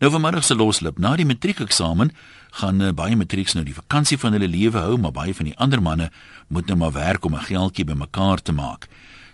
Nou 0.00 0.08
vanmiddag 0.12 0.44
se 0.44 0.54
loslip 0.56 0.98
na 0.98 1.10
die 1.12 1.26
matriekeksamen 1.28 2.14
gaan 2.56 2.78
uh, 2.80 2.88
baie 2.96 3.16
matrieks 3.20 3.52
nou 3.52 3.66
die 3.66 3.76
vakansie 3.76 4.16
van 4.18 4.32
hulle 4.32 4.48
lewe 4.48 4.80
hou, 4.80 4.94
maar 4.96 5.12
baie 5.12 5.34
van 5.36 5.50
die 5.50 5.56
ander 5.60 5.82
manne 5.84 6.06
moet 6.48 6.70
nou 6.72 6.78
maar 6.80 6.94
werk 6.96 7.24
om 7.28 7.36
'n 7.36 7.44
geldjie 7.44 7.84
bymekaar 7.84 8.40
te 8.42 8.52
maak. 8.52 8.88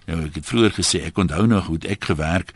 Nou 0.06 0.26
ek 0.26 0.34
het 0.34 0.46
vroeër 0.46 0.74
gesê 0.74 1.04
ek 1.06 1.18
onthou 1.18 1.46
nog 1.46 1.66
hoe 1.66 1.78
ek 1.86 2.04
gewerk. 2.04 2.52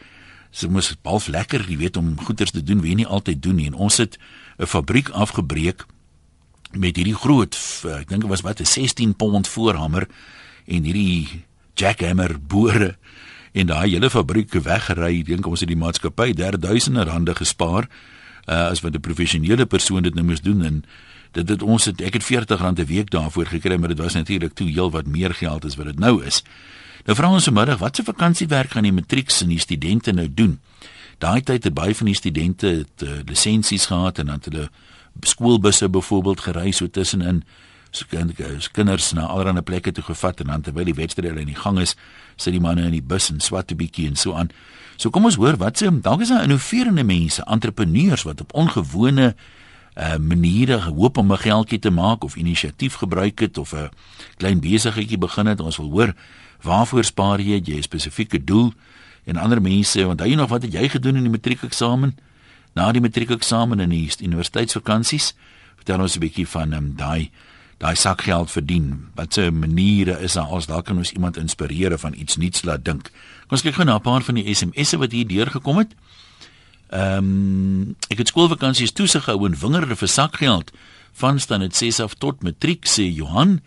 Dit 0.50 0.70
moes 0.70 0.96
half 1.02 1.26
lekker, 1.26 1.70
jy 1.70 1.76
weet, 1.76 1.96
om 1.96 2.18
goeders 2.18 2.50
te 2.50 2.62
doen 2.62 2.80
wat 2.80 2.86
jy 2.86 2.94
nie 2.94 3.06
altyd 3.06 3.42
doen 3.42 3.54
nie. 3.54 3.66
En 3.66 3.74
ons 3.74 3.96
het 3.96 4.18
'n 4.58 4.66
fabriek 4.66 5.08
afgebreek 5.08 5.86
met 6.72 6.96
hierdie 6.96 7.14
groot 7.14 7.54
ek 7.84 8.08
dink 8.08 8.22
dit 8.22 8.30
was 8.30 8.42
wat 8.42 8.60
'n 8.60 8.66
16 8.66 9.14
pond 9.14 9.48
voorhamer 9.48 10.08
en 10.66 10.82
hierdie 10.82 11.44
jackhammer 11.74 12.40
bore 12.40 12.96
en 13.52 13.66
daai 13.66 13.90
hele 13.90 14.10
fabriek 14.10 14.52
weggery. 14.52 15.22
Dink 15.26 15.46
ons 15.46 15.60
het 15.60 15.68
die 15.68 15.78
maatskappy 15.78 16.32
3000 16.38 16.96
rande 17.08 17.34
gespaar 17.34 17.88
uh, 18.46 18.70
as 18.70 18.80
wat 18.80 18.94
'n 18.94 19.00
professionele 19.00 19.66
persoon 19.66 20.02
dit 20.02 20.14
nou 20.14 20.24
moes 20.24 20.40
doen 20.40 20.64
en 20.64 20.84
dit 21.32 21.48
het 21.48 21.62
ons 21.62 21.84
het 21.84 22.00
ek 22.00 22.12
het 22.12 22.24
40 22.24 22.60
rand 22.60 22.78
'n 22.78 22.86
week 22.86 23.10
daarvoor 23.10 23.46
gekry 23.46 23.76
maar 23.76 23.88
dit 23.88 23.98
was 23.98 24.14
natuurlik 24.14 24.54
toe 24.54 24.68
heel 24.68 24.90
wat 24.90 25.06
meer 25.06 25.34
geld 25.34 25.64
as 25.64 25.76
wat 25.76 25.86
dit 25.86 25.98
nou 25.98 26.24
is. 26.24 26.42
Nou 27.04 27.16
vra 27.16 27.30
ons 27.30 27.44
vanmiddag 27.44 27.78
wat 27.78 27.96
se 27.96 28.02
vakansiewerk 28.02 28.70
gaan 28.70 28.82
die 28.82 28.92
matrieks 28.92 29.42
en 29.42 29.48
die 29.48 29.58
studente 29.58 30.12
nou 30.12 30.28
doen? 30.34 30.60
Daai 31.18 31.42
tyd 31.42 31.64
het 31.64 31.74
baie 31.74 31.94
van 31.94 32.06
die 32.06 32.14
studente 32.14 32.66
het 32.66 33.02
uh, 33.02 33.10
lisensies 33.26 33.86
gehad 33.86 34.18
en 34.18 34.26
dan 34.26 34.40
hulle 34.44 34.70
skoolbusse 35.20 35.88
byvoorbeeld 35.88 36.40
gery 36.40 36.70
so 36.70 36.86
tussenin 36.86 37.42
so 37.90 38.06
kinders 38.72 39.12
na 39.12 39.26
allerlei 39.26 39.62
plekke 39.62 39.92
toe 39.92 40.04
gevat 40.04 40.40
en 40.40 40.46
dan 40.46 40.62
terwyl 40.62 40.84
die 40.84 40.94
wedstryd 40.94 41.36
in 41.36 41.46
die 41.46 41.58
gang 41.58 41.78
is 41.78 41.96
sit 42.36 42.52
die 42.52 42.60
manne 42.60 42.86
in 42.86 42.94
die 42.94 43.02
bus 43.02 43.30
en 43.30 43.40
swat 43.40 43.72
'n 43.72 43.76
bietjie 43.76 44.06
en 44.06 44.16
so 44.16 44.34
aan. 44.34 44.50
So 44.96 45.10
kom 45.10 45.24
ons 45.24 45.36
hoor 45.36 45.56
wat 45.56 45.78
se 45.78 46.00
dalk 46.00 46.20
is 46.20 46.28
daar 46.28 46.42
innoverende 46.42 47.04
mense 47.04 47.42
entrepreneurs 47.44 48.22
wat 48.22 48.40
op 48.40 48.54
ongewone 48.54 49.34
uh, 49.96 50.16
maniere 50.16 50.80
hoop 50.80 51.16
om 51.16 51.32
'n 51.32 51.38
geldjie 51.38 51.78
te 51.78 51.90
maak 51.90 52.24
of 52.24 52.36
inisiatief 52.36 52.94
gebruik 52.94 53.38
het 53.38 53.58
of 53.58 53.72
'n 53.72 53.90
klein 54.36 54.60
besigheidjie 54.60 55.18
begin 55.18 55.46
het. 55.46 55.60
Ons 55.60 55.76
wil 55.76 55.90
hoor 55.90 56.14
waarvoor 56.62 57.04
spaar 57.04 57.40
jy? 57.40 57.60
Jy 57.64 57.80
spesifieke 57.80 58.44
doel? 58.44 58.72
En 59.24 59.36
ander 59.36 59.62
mense 59.62 60.06
onthou 60.06 60.28
jy 60.28 60.36
nog 60.36 60.48
wat 60.48 60.62
het 60.62 60.72
jy 60.72 60.88
gedoen 60.88 61.16
in 61.16 61.22
die 61.22 61.30
matriekeksamen? 61.30 62.18
Na 62.74 62.92
die 62.92 63.00
matriekeksamen 63.00 63.80
en 63.80 63.88
die 63.88 64.10
universiteitsvakansies. 64.22 65.34
Vertel 65.76 66.00
ons 66.00 66.16
'n 66.16 66.20
bietjie 66.20 66.48
van 66.48 66.72
um, 66.72 66.92
daai 66.96 67.30
daai 67.80 67.96
sakgeld 67.96 68.50
verdien. 68.50 69.08
Wat 69.14 69.36
'n 69.36 69.58
maniere 69.58 70.20
is 70.20 70.32
daar 70.32 70.52
as 70.52 70.66
dalk 70.66 70.84
kan 70.84 70.96
ons 70.96 71.12
iemand 71.12 71.36
inspireer 71.36 71.98
van 71.98 72.14
iets 72.14 72.36
nuuts 72.36 72.62
laat 72.62 72.84
dink. 72.84 73.10
Kom 73.48 73.56
ons 73.56 73.62
kyk 73.62 73.74
gou 73.74 73.84
na 73.84 73.96
'n 73.96 74.00
paar 74.00 74.22
van 74.22 74.34
die 74.34 74.54
SMS'e 74.54 74.98
wat 74.98 75.12
hier 75.12 75.26
deurgekom 75.26 75.76
het. 75.76 75.94
Ehm 76.90 77.16
um, 77.16 77.96
ek 78.08 78.18
het 78.18 78.28
skoolvakansies 78.28 78.92
toesig 78.92 79.24
gehou 79.24 79.46
in 79.46 79.58
wingerde 79.58 79.96
vir 79.96 80.08
sakgeld 80.08 80.70
van 81.12 81.38
dit 81.60 81.76
6 81.76 82.00
af 82.00 82.14
tot 82.14 82.42
matriek 82.42 82.86
sê 82.86 83.02
Johan. 83.14 83.60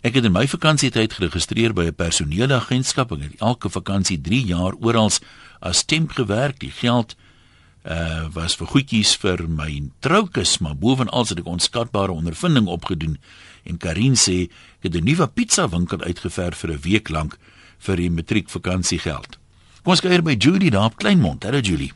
Ek 0.00 0.14
het 0.14 0.24
in 0.24 0.32
my 0.32 0.48
vakansietyd 0.48 1.12
geregistreer 1.12 1.72
by 1.72 1.84
'n 1.84 1.94
personeelagentskap 1.94 3.12
en 3.12 3.32
elke 3.38 3.70
vakansie 3.70 4.20
3 4.20 4.44
jaar 4.44 4.74
oral 4.80 5.10
as 5.60 5.84
temp 5.84 6.10
gewerk. 6.10 6.58
Die 6.58 6.70
geld 6.70 7.16
uh 7.84 8.28
was 8.32 8.56
vir 8.56 8.66
goedjies 8.66 9.12
vir 9.20 9.44
my 9.48 9.82
troukus, 10.00 10.58
maar 10.58 10.76
bovenal 10.76 11.26
het 11.28 11.38
ek 11.38 11.46
onskatbare 11.46 12.12
ondervinding 12.12 12.66
opgedoen. 12.66 13.18
En 13.68 13.76
Karin 13.76 14.16
sê 14.16 14.48
ek 14.80 14.88
het 14.88 14.94
'n 14.96 15.04
nuwe 15.04 15.28
pizza 15.28 15.68
winkel 15.68 16.00
uitgeverf 16.00 16.58
vir 16.58 16.70
'n 16.72 16.80
week 16.80 17.08
lank 17.08 17.36
vir 17.78 17.96
die 17.96 18.10
matriekvakansiegeld. 18.10 19.38
Kom 19.82 19.92
ons 19.92 20.00
kyk 20.00 20.24
by 20.24 20.36
Judy 20.38 20.70
daar 20.70 20.84
op 20.84 20.96
Kleinmond. 20.96 21.42
Hallo 21.42 21.60
Judy. 21.60 21.90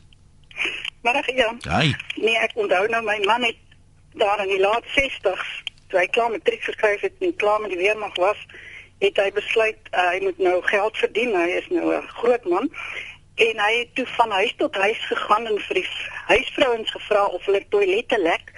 Middag 1.01 1.25
Jan. 1.35 1.57
Hi. 1.63 1.95
Nee, 2.15 2.37
ek 2.37 2.51
onthou 2.53 2.87
nou 2.87 3.03
my 3.03 3.17
man 3.25 3.43
het 3.43 3.57
daar 4.13 4.41
in 4.43 4.51
die 4.51 4.59
laat 4.59 4.85
60s, 4.85 5.63
toe 5.87 5.99
hy 5.99 6.07
klaar 6.07 6.29
met 6.29 6.43
matriek 6.43 6.63
geskryf 6.63 7.01
het 7.01 7.13
en 7.19 7.35
klaar 7.35 7.61
met 7.61 7.69
die 7.69 7.79
weermag 7.79 8.15
was, 8.15 8.37
het 8.99 9.17
hy 9.17 9.31
besluit 9.31 9.77
uh, 9.93 10.09
hy 10.11 10.19
moet 10.21 10.37
nou 10.37 10.61
geld 10.61 10.97
verdien. 10.97 11.33
Hy 11.33 11.49
is 11.57 11.69
nou 11.69 11.95
'n 11.95 12.07
groot 12.21 12.45
man 12.45 12.69
en 13.47 13.59
hy 13.63 13.73
het 13.77 13.95
toe 13.95 14.07
van 14.07 14.31
huis 14.31 14.53
tot 14.57 14.75
huis 14.75 15.05
gegaan 15.07 15.45
en 15.47 15.59
vir 15.67 15.79
die 15.79 15.87
huisvrouens 16.27 16.91
gevra 16.91 17.25
of 17.25 17.45
hulle 17.45 17.61
toilette 17.69 18.19
lek. 18.21 18.51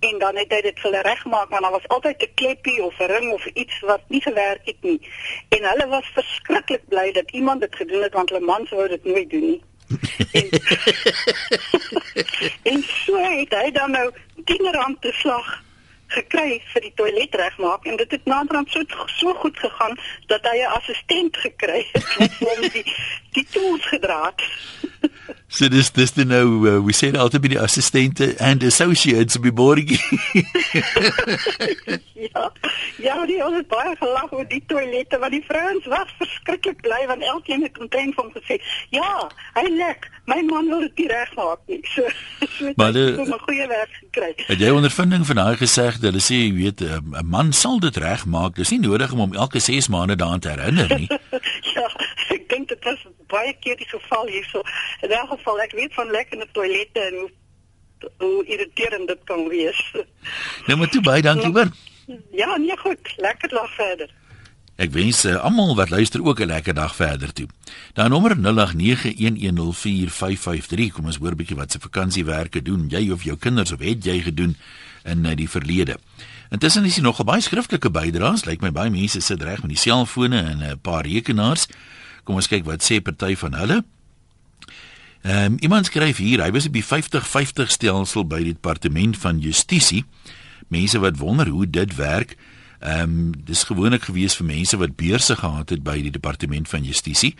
En 0.00 0.18
dan 0.18 0.36
het 0.36 0.52
hy 0.54 0.60
dit 0.66 0.78
vir 0.78 0.90
hulle 0.90 1.02
reggemaak 1.06 1.50
want 1.50 1.66
daar 1.66 1.74
was 1.74 1.88
altyd 1.88 2.22
'n 2.22 2.34
kleppie 2.34 2.82
of 2.82 2.98
'n 2.98 3.10
ring 3.14 3.32
of 3.32 3.46
iets 3.46 3.80
wat 3.80 4.02
nie 4.08 4.22
gewerk 4.22 4.64
het 4.64 4.82
nie. 4.82 5.00
En 5.48 5.68
hulle 5.70 5.86
was 5.86 6.12
verskriklik 6.14 6.88
bly 6.88 7.12
dat 7.12 7.30
iemand 7.30 7.60
dit 7.60 7.76
gedoen 7.76 8.02
het 8.02 8.12
want 8.12 8.30
hulle 8.30 8.44
mans 8.46 8.70
wou 8.70 8.88
dit 8.88 9.04
nooit 9.04 9.30
doen 9.30 9.46
nie. 9.50 9.62
En, 10.32 10.48
en 12.72 12.82
so 12.82 13.16
het 13.16 13.52
hy 13.54 13.70
dan 13.70 13.90
nou 13.90 14.10
10 14.44 14.72
rand 14.72 15.00
te 15.00 15.12
slag 15.12 15.62
gekry 16.14 16.60
vir 16.72 16.84
die 16.86 16.92
toilet 16.94 17.34
regmaak 17.34 17.86
en 17.86 17.96
dit 17.96 18.10
het 18.10 18.24
naderhand 18.24 18.70
so 18.70 18.82
so 19.06 19.34
goed 19.44 19.58
gegaan 19.58 19.98
dat 20.26 20.46
hy 20.50 20.56
'n 20.60 20.74
assistent 20.78 21.36
gekry 21.36 21.86
het 21.92 22.38
om 22.40 22.68
die 22.68 22.86
die 23.32 23.46
tools 23.50 23.86
gedra 23.86 24.20
het. 24.30 24.42
So 25.52 25.68
dis 25.68 25.90
dis 25.92 26.14
die 26.16 26.24
nou 26.24 26.46
uh, 26.64 26.78
we 26.80 26.94
said 26.96 27.16
altyd 27.20 27.42
by 27.44 27.50
die 27.52 27.60
assistente 27.60 28.30
and 28.40 28.62
associates 28.64 29.36
be 29.36 29.52
boring. 29.52 29.90
ja. 32.32 32.44
Ja, 33.02 33.16
die 33.28 33.36
het 33.42 33.68
baie 33.68 33.92
gelag 34.00 34.32
oor 34.32 34.46
die 34.48 34.62
toilette 34.66 35.18
want 35.20 35.36
die 35.36 35.42
vrouens 35.44 35.84
was 35.92 36.14
verskriklik 36.22 36.80
bly 36.86 37.02
want 37.10 37.26
elkeen 37.34 37.66
het 37.66 37.76
omtrent 37.78 38.14
van 38.16 38.32
gesê, 38.32 38.56
"Ja, 38.96 39.28
hy 39.58 39.66
lek. 39.76 40.08
My 40.24 40.40
man 40.46 40.68
wil 40.72 40.80
dit 40.88 41.04
regmaak 41.12 41.60
nie." 41.66 41.80
So 41.92 42.08
so 42.56 42.72
maar 42.76 42.94
het 42.94 42.96
hy 42.96 43.24
'n 43.26 43.44
goeie 43.44 43.66
werk 43.68 43.92
gekry. 44.00 44.32
Het 44.46 44.58
jy 44.58 44.70
ondervinding 44.70 45.26
van 45.26 45.36
daai 45.36 45.56
gesegde? 45.56 46.06
Hulle 46.06 46.24
sê, 46.24 46.48
jy 46.48 46.52
weet, 46.54 46.80
'n 46.80 47.26
man 47.28 47.52
sal 47.52 47.78
dit 47.80 47.96
regmaak. 47.96 48.54
Dis 48.54 48.70
nie 48.70 48.80
nodig 48.80 49.12
om 49.12 49.18
hom 49.18 49.34
elke 49.34 49.58
6 49.58 49.88
maande 49.88 50.16
daaraan 50.16 50.40
te 50.40 50.48
herinner 50.48 50.88
nie. 50.98 51.08
ja, 51.76 51.88
dink 52.52 52.68
dit 52.68 52.84
was 52.84 53.06
baie 53.32 53.54
keer 53.60 53.76
die 53.80 53.88
geval 53.88 54.26
hierso. 54.28 54.62
In 55.00 55.10
'n 55.10 55.28
geval 55.34 55.60
ek 55.66 55.72
weet 55.72 55.94
van 55.94 56.10
lekkende 56.10 56.48
toilette 56.52 57.00
en 57.00 57.14
hoe 57.20 57.30
hoe 58.18 58.44
irriterend 58.46 59.08
dit 59.08 59.22
kan 59.24 59.48
wees. 59.48 59.92
Nou 60.66 60.78
maar 60.78 60.90
toe 60.90 61.02
baie 61.02 61.22
dankie 61.22 61.52
hoor. 61.52 61.70
Ja, 62.30 62.56
nee 62.56 62.76
goed, 62.76 63.14
lekker 63.16 63.48
dag 63.48 63.74
verder. 63.74 64.10
Ek 64.80 64.90
wens 64.90 65.24
uh, 65.28 65.36
almal 65.44 65.74
wat 65.76 65.90
luister 65.90 66.24
ook 66.24 66.40
'n 66.40 66.46
lekker 66.46 66.74
dag 66.74 66.94
verder 66.96 67.32
toe. 67.32 67.46
Daai 67.92 68.08
nommer 68.08 68.36
0891104553. 68.36 68.40
Kom 70.92 71.04
ons 71.04 71.16
hoor 71.16 71.30
'n 71.30 71.36
bietjie 71.36 71.56
wat 71.56 71.72
se 71.72 71.80
vakansiewerke 71.80 72.62
doen 72.62 72.88
jy 72.88 73.10
of 73.10 73.22
jou 73.22 73.36
kinders 73.36 73.72
of 73.72 73.80
het 73.80 74.04
jy 74.04 74.20
gedoen 74.20 74.56
in 75.04 75.24
uh, 75.24 75.34
die 75.34 75.50
verlede. 75.50 75.98
Intussen 76.50 76.84
is 76.84 76.94
hier 76.94 77.04
nog 77.04 77.24
baie 77.24 77.40
skriftelike 77.40 77.90
bydraes. 77.90 78.44
Lyk 78.44 78.60
my 78.60 78.72
baie 78.72 78.90
mense 78.90 79.20
sit 79.20 79.42
reg 79.42 79.60
met 79.60 79.70
die 79.70 79.78
selfone 79.78 80.42
en 80.42 80.58
'n 80.58 80.80
paar 80.80 81.06
rekenaars. 81.06 81.66
Kom 82.24 82.38
ons 82.38 82.48
kyk 82.50 82.64
wat 82.68 82.84
sê 82.86 83.00
party 83.02 83.34
van 83.36 83.58
hulle. 83.58 83.82
Ehm 85.22 85.52
um, 85.54 85.56
iemand 85.62 85.86
skryf 85.86 86.18
hier, 86.18 86.42
hy 86.42 86.50
was 86.50 86.66
op 86.66 86.74
die 86.74 86.84
50-50 86.84 87.70
stelsel 87.70 88.26
by 88.26 88.42
die 88.42 88.54
departement 88.56 89.18
van 89.18 89.38
justisie. 89.38 90.04
Mense 90.68 90.98
wat 90.98 91.20
wonder 91.22 91.48
hoe 91.48 91.66
dit 91.66 91.94
werk. 91.94 92.36
Ehm 92.80 93.02
um, 93.02 93.44
dis 93.46 93.62
gewoonlik 93.64 94.08
gewees 94.10 94.34
vir 94.34 94.46
mense 94.46 94.76
wat 94.76 94.96
beurse 94.96 95.36
gehad 95.36 95.70
het 95.70 95.82
by 95.82 96.00
die 96.02 96.10
departement 96.10 96.68
van 96.68 96.82
justisie. 96.82 97.36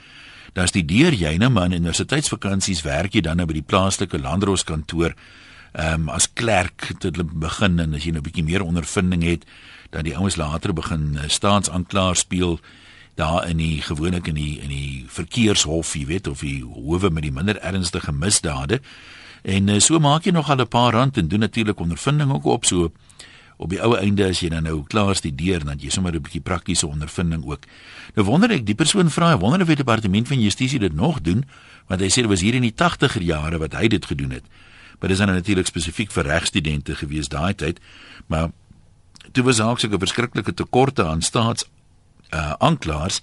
Dan 0.52 0.68
deur 0.72 1.12
jy 1.12 1.36
nou 1.36 1.50
maar 1.50 1.64
in 1.64 1.80
universiteitsvakansies 1.80 2.82
werk 2.82 3.14
jy 3.14 3.20
dan 3.20 3.36
nou 3.36 3.46
by 3.46 3.56
die 3.58 3.66
plaaslike 3.66 4.18
landdroskantoor 4.18 5.14
ehm 5.72 6.02
um, 6.02 6.08
as 6.08 6.28
klerk 6.32 6.92
tot 7.00 7.16
hulle 7.16 7.24
begin 7.24 7.80
en 7.80 7.94
as 7.94 8.04
jy 8.04 8.12
nou 8.12 8.20
'n 8.20 8.28
bietjie 8.28 8.44
meer 8.44 8.62
ondervinding 8.62 9.22
het, 9.22 9.44
dan 9.90 10.04
die 10.04 10.16
ouens 10.16 10.36
later 10.36 10.72
begin 10.72 11.16
uh, 11.16 11.28
staatsanklaer 11.28 12.16
speel 12.16 12.60
daar 13.14 13.48
in 13.48 13.56
die 13.56 13.82
gewoonlik 13.82 14.26
in 14.26 14.34
die 14.34 14.60
in 14.60 14.68
die 14.68 15.04
verkeershof, 15.08 15.94
jy 15.94 16.06
weet, 16.06 16.26
of 16.26 16.40
die 16.40 16.62
howe 16.64 17.10
met 17.10 17.22
die 17.22 17.32
minder 17.32 17.58
ernstige 17.60 18.12
misdade. 18.12 18.80
En 19.42 19.68
uh, 19.68 19.78
so 19.78 19.98
maak 19.98 20.24
jy 20.24 20.32
nog 20.32 20.50
al 20.50 20.62
'n 20.62 20.68
paar 20.68 20.92
rand 20.92 21.16
en 21.16 21.28
doen 21.28 21.40
natuurlik 21.40 21.80
ondervinding 21.80 22.32
ook 22.32 22.44
op 22.44 22.64
so 22.64 22.92
op 23.56 23.70
die 23.70 23.80
ou 23.82 23.96
einde 23.96 24.26
as 24.26 24.40
jy 24.40 24.48
dan 24.48 24.62
nou 24.62 24.82
klaar 24.86 25.14
studeer 25.14 25.64
dan 25.64 25.78
jy 25.78 25.90
sommer 25.90 26.14
'n 26.14 26.22
bietjie 26.22 26.40
praktiese 26.40 26.86
ondervinding 26.86 27.44
ook. 27.44 27.64
Nou 28.14 28.26
wonder 28.26 28.50
ek, 28.50 28.66
die 28.66 28.74
persoon 28.74 29.10
vra, 29.10 29.38
wonder 29.38 29.60
of 29.60 29.66
die 29.66 29.76
departement 29.76 30.28
van 30.28 30.40
justisie 30.40 30.78
dit 30.78 30.94
nog 30.94 31.20
doen, 31.20 31.44
want 31.86 32.00
hy 32.00 32.08
sê 32.08 32.22
dit 32.22 32.30
was 32.30 32.40
hier 32.40 32.54
in 32.54 32.62
die 32.62 32.74
80er 32.74 33.22
jare 33.22 33.58
wat 33.58 33.74
hy 33.74 33.88
dit 33.88 34.04
gedoen 34.04 34.30
het. 34.30 34.44
Maar 34.98 35.08
dis 35.08 35.18
dan 35.18 35.26
nou 35.26 35.38
natuurlik 35.38 35.66
spesifiek 35.66 36.10
vir 36.10 36.24
regstudente 36.24 36.94
gewees 36.94 37.28
daai 37.28 37.54
tyd. 37.54 37.80
Maar 38.26 38.50
toe 39.32 39.44
was 39.44 39.56
daar 39.56 39.70
ook 39.70 39.82
'n 39.82 39.98
verskriklike 39.98 40.54
tekorte 40.54 41.04
aan 41.04 41.22
staats 41.22 41.64
uh 42.32 42.52
aanklaers. 42.58 43.20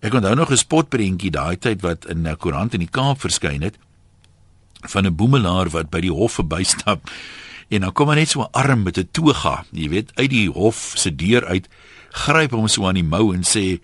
Ek 0.00 0.14
onthou 0.14 0.34
nog 0.34 0.50
'n 0.50 0.56
spotprentjie 0.56 1.30
daai 1.30 1.58
tyd 1.58 1.82
wat 1.82 2.06
in 2.06 2.26
'n 2.26 2.36
koerant 2.36 2.74
in 2.74 2.80
die 2.80 2.90
Kaap 2.90 3.20
verskyn 3.20 3.62
het 3.62 3.78
van 4.88 5.06
'n 5.06 5.14
boemelaar 5.14 5.68
wat 5.70 5.90
by 5.90 6.00
die 6.00 6.12
hof 6.12 6.32
verbystap 6.32 7.10
en 7.68 7.80
dan 7.80 7.92
kom 7.92 8.08
hy 8.08 8.14
net 8.14 8.28
so 8.28 8.48
arm 8.52 8.82
met 8.82 8.98
'n 8.98 9.08
toga, 9.12 9.64
jy 9.70 9.88
weet, 9.88 10.10
uit 10.14 10.30
die 10.30 10.50
hof 10.50 10.92
se 10.96 11.14
deur 11.14 11.46
uit, 11.46 11.68
gryp 12.10 12.50
hom 12.50 12.68
so 12.68 12.86
aan 12.86 12.94
die 12.94 13.04
mou 13.04 13.34
en 13.34 13.42
sê 13.42 13.80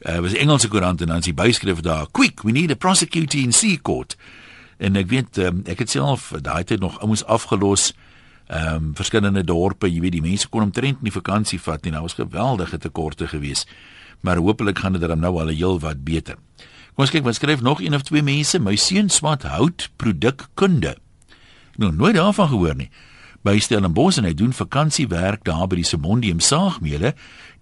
uh 0.00 0.18
was 0.18 0.32
Engelse 0.32 0.68
koerant 0.68 1.00
en 1.00 1.06
dan 1.06 1.18
is 1.18 1.24
die 1.24 1.34
byskrif 1.34 1.80
daar, 1.80 2.06
"Quick, 2.10 2.42
we 2.42 2.52
need 2.52 2.70
a 2.70 2.74
prosecutor 2.74 3.40
in 3.40 3.52
sea 3.52 3.76
court." 3.82 4.16
En 4.78 4.96
ek 4.96 5.08
weet 5.08 5.38
um, 5.38 5.60
ek 5.68 5.78
het 5.78 5.90
self 5.90 6.32
daai 6.40 6.64
tyd 6.64 6.80
nog 6.80 7.00
ouens 7.00 7.24
afgelos 7.24 7.92
ehm 8.46 8.74
um, 8.74 8.94
verskillende 8.94 9.44
dorpe, 9.44 9.86
jy 9.86 10.00
weet 10.00 10.12
die 10.12 10.24
mense 10.24 10.48
kon 10.48 10.62
omtrent 10.62 11.02
nie 11.02 11.12
vakansie 11.12 11.60
vat 11.60 11.84
nie. 11.84 11.92
Daar 11.92 12.02
was 12.02 12.18
geweldige 12.18 12.78
tekorte 12.78 13.28
geweest. 13.28 13.68
Maar 14.20 14.36
hopelik 14.36 14.78
gaan 14.78 14.92
dit 14.92 15.00
dan 15.00 15.20
nou 15.20 15.40
al 15.40 15.52
heel 15.52 15.80
wat 15.80 16.04
beter. 16.04 16.36
Kom 16.94 17.06
ons 17.06 17.12
kyk 17.14 17.24
wat 17.24 17.38
skryf 17.38 17.60
nog 17.60 17.80
een 17.80 17.94
of 17.94 18.02
twee 18.02 18.22
mense. 18.22 18.58
My 18.58 18.76
seun 18.76 19.08
swat 19.08 19.42
hout 19.42 19.88
produkkunde. 19.96 20.96
Nou 21.76 21.92
nooit 21.92 22.14
daarvan 22.14 22.48
gehoor 22.48 22.76
nie. 22.76 22.90
By 23.40 23.56
Stellenbosch 23.58 24.18
en 24.20 24.26
hy 24.28 24.34
doen 24.36 24.52
vakansiewerk 24.52 25.46
daar 25.48 25.64
by 25.70 25.78
die 25.80 25.86
Simondium 25.88 26.42
saagmeule. 26.44 27.14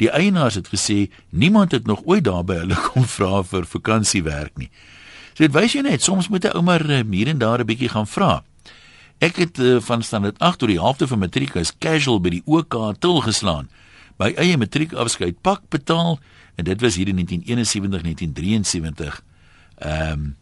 Die 0.03 0.11
eienaars 0.11 0.59
het 0.59 0.73
gesê 0.73 1.07
niemand 1.31 1.73
het 1.73 1.87
nog 1.87 2.03
ooit 2.05 2.25
daar 2.27 2.43
by 2.45 2.59
hulle 2.65 2.79
kom 2.89 3.07
vra 3.07 3.45
vir 3.47 3.67
vakansiewerk 3.67 4.59
nie. 4.59 4.71
So 5.39 5.47
dit 5.47 5.55
wys 5.55 5.77
jy 5.77 5.85
net 5.87 6.03
soms 6.03 6.29
moet 6.29 6.45
'n 6.45 6.57
ou 6.59 6.63
maar 6.67 6.83
eh, 6.83 7.05
hier 7.07 7.29
en 7.29 7.39
daar 7.39 7.61
'n 7.61 7.67
bietjie 7.67 7.95
gaan 7.95 8.07
vra. 8.07 8.43
Ek 9.19 9.37
het 9.37 9.59
uh, 9.59 9.81
van 9.81 10.03
standaard 10.03 10.39
8 10.39 10.59
tot 10.59 10.69
die 10.69 10.79
helfte 10.79 11.07
van 11.07 11.19
matriek 11.19 11.57
as 11.57 11.73
casual 11.79 12.21
by 12.21 12.31
die 12.31 12.43
OK 12.47 12.75
til 12.99 13.21
geslaan. 13.21 13.69
My 14.19 14.33
eie 14.35 14.57
matriekafskeid 14.59 15.41
pak 15.43 15.63
betaal 15.71 16.19
en 16.59 16.65
dit 16.65 16.81
was 16.81 16.95
hier 16.99 17.09
in 17.09 17.15
1971 17.15 18.03
1973. 18.03 19.23
Ehm 19.79 20.13
um, 20.13 20.37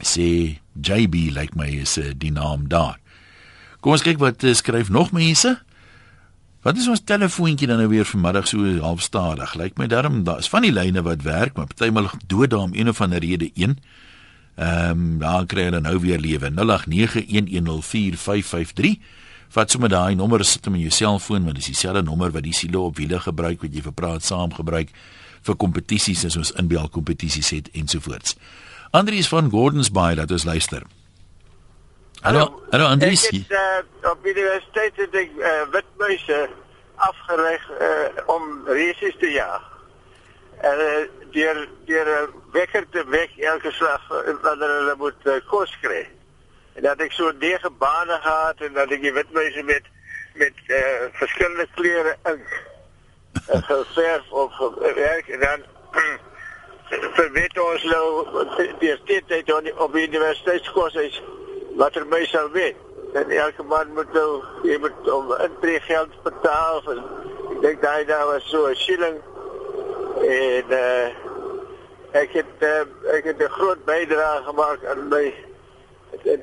sê 0.00 0.56
JB 0.80 1.14
lyk 1.14 1.36
like 1.36 1.56
my 1.56 1.68
is 1.80 1.98
uh, 1.98 2.12
die 2.16 2.32
naam 2.32 2.68
daar. 2.68 2.96
Kom 3.80 3.92
ons 3.92 4.04
kyk 4.04 4.18
wat 4.20 4.44
uh, 4.44 4.54
skryf 4.56 4.88
nog 4.88 5.12
mense. 5.12 5.58
Wat 6.64 6.76
is 6.76 6.88
ons 6.88 7.00
telefoontjie 7.04 7.68
dan 7.68 7.76
nou 7.80 7.88
weer 7.88 8.04
vanmiddag 8.04 8.48
so 8.48 8.58
halfstadig? 8.80 9.54
Lyk 9.54 9.62
like 9.62 9.80
my 9.80 9.86
daarom 9.88 10.24
daar 10.24 10.38
is 10.44 10.48
van 10.48 10.62
die 10.64 10.72
lyne 10.72 11.02
wat 11.04 11.22
werk, 11.24 11.56
maar 11.56 11.66
partymal 11.72 12.10
dood 12.26 12.50
daar 12.52 12.68
om 12.68 12.74
een 12.76 12.88
of 12.88 13.00
ander 13.00 13.20
rede 13.20 13.50
een. 13.54 13.78
Ehm 14.56 14.90
um, 14.90 15.18
daar 15.18 15.46
kry 15.46 15.70
dan 15.70 15.82
nou 15.88 16.00
weer 16.00 16.18
lewe 16.20 16.50
0891104553. 16.52 16.60
Vat 19.48 19.70
sommer 19.70 19.88
daai 19.88 20.14
nommer 20.14 20.44
sit 20.44 20.64
hom 20.64 20.74
in 20.74 20.80
jou 20.84 20.92
selfoon 20.92 21.44
want 21.44 21.56
dis 21.56 21.72
dieselfde 21.72 22.02
nommer 22.02 22.30
wat 22.30 22.42
die 22.44 22.54
silo 22.54 22.84
op 22.86 22.96
wiele 22.96 23.20
gebruik 23.20 23.60
wat 23.64 23.74
jy 23.74 23.82
vir 23.82 23.92
praat 23.92 24.22
saam 24.24 24.52
gebruik 24.54 24.92
vir 25.46 25.56
kompetisies 25.56 26.24
as 26.28 26.36
ons 26.36 26.52
inbel 26.60 26.88
kompetisies 26.88 27.50
het 27.54 27.70
ensovoorts. 27.72 28.36
Andries 28.90 29.28
van 29.28 29.50
Gordons 29.50 29.90
Bay 29.94 30.14
laat 30.18 30.30
ons 30.30 30.44
luister. 30.44 30.82
Hallo, 32.20 32.62
hallo 32.70 32.90
Andries. 32.90 33.24
Ek 33.30 33.36
het 33.48 33.54
uh, 33.56 34.10
op 34.10 34.26
universiteit 34.26 34.96
het 35.00 35.14
ek 35.22 35.36
uh, 35.38 35.52
witmuise 35.72 36.40
afgereg 37.00 37.68
uh, 37.78 38.24
om 38.34 38.48
resies 38.68 39.16
te 39.22 39.30
jaag. 39.32 39.62
En 40.60 40.82
uh, 40.84 40.88
deur 41.32 41.62
deur 41.88 42.10
'n 42.16 42.34
wekker 42.52 42.84
te 42.90 43.04
wek 43.08 43.38
elke 43.38 43.72
slag 43.72 44.02
wanneer 44.42 44.74
hulle 44.76 44.96
moet 44.98 45.22
uh, 45.24 45.38
kos 45.46 45.72
kry. 45.80 46.02
En 46.74 46.82
dat 46.82 47.00
ek 47.00 47.12
so 47.12 47.32
nege 47.38 47.70
bane 47.70 48.18
gehad 48.20 48.60
en 48.60 48.74
dat 48.74 48.90
ek 48.90 49.00
die 49.06 49.16
witmuise 49.16 49.62
met 49.62 49.86
met 50.34 50.58
uh, 50.66 51.08
verskillende 51.12 51.66
kleure 51.74 52.16
ink 52.30 52.69
geverf 53.70 54.30
of 54.30 54.52
gewerk 54.52 55.28
en 55.28 55.40
dan 55.40 55.64
vir 57.16 57.32
weet 57.32 57.58
ons 57.60 57.82
nou 57.82 58.06
die 58.78 58.94
steeds 59.02 59.52
op 59.76 59.92
die 59.92 60.06
universiteitskos 60.08 60.94
is 60.94 61.20
wat 61.78 61.96
er 61.96 62.06
mee 62.06 62.26
sal 62.26 62.50
weet. 62.50 62.76
En 63.14 63.30
elke 63.30 63.62
man 63.62 63.92
moet 63.94 64.12
nou 64.12 64.42
jy 64.62 64.78
moet 64.78 65.10
om 65.10 65.34
intreegeld 65.42 66.14
betaal 66.22 66.82
en 66.94 67.02
ek 67.50 67.60
dink 67.62 67.82
daai 67.82 68.04
daar 68.06 68.26
was 68.26 68.48
so 68.50 68.66
'n 68.66 68.74
shilling 68.74 69.18
en 70.30 70.74
uh, 70.78 71.06
ek 72.22 72.34
het 72.40 72.66
uh, 72.66 72.84
ek 73.16 73.24
het 73.24 73.38
'n 73.38 73.56
groot 73.58 73.84
bydrae 73.84 74.42
gemaak 74.46 74.84
aan 74.84 75.08
die 75.10 75.34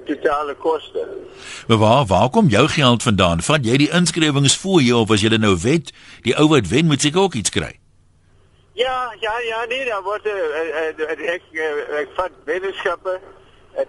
totale 0.06 0.56
koste. 0.56 1.08
Maar 1.68 1.78
waar 1.78 2.06
waar 2.06 2.30
kom 2.30 2.48
jou 2.48 2.68
geld 2.68 3.04
vandaan? 3.04 3.42
Vat 3.42 3.66
jy 3.66 3.78
die 3.78 3.92
inskrywings 3.92 4.58
voor 4.58 4.82
jou 4.82 5.02
of 5.02 5.12
as 5.12 5.22
jy 5.22 5.38
nou 5.38 5.58
wet, 5.62 5.92
die 6.28 6.36
ou 6.36 6.48
wat 6.52 6.68
wen 6.72 6.90
moet 6.92 7.02
seker 7.02 7.28
ook 7.28 7.40
iets 7.40 7.54
kry? 7.54 7.74
Ja, 8.78 9.16
ja, 9.20 9.40
ja, 9.40 9.66
nee, 9.66 9.86
dan 9.86 10.04
word 10.06 10.26
uh, 10.30 10.34
uh, 10.34 11.34
ek 11.34 11.50
uh, 11.56 11.70
ek 12.04 12.14
vat 12.20 12.36
wetenskappe 12.46 13.18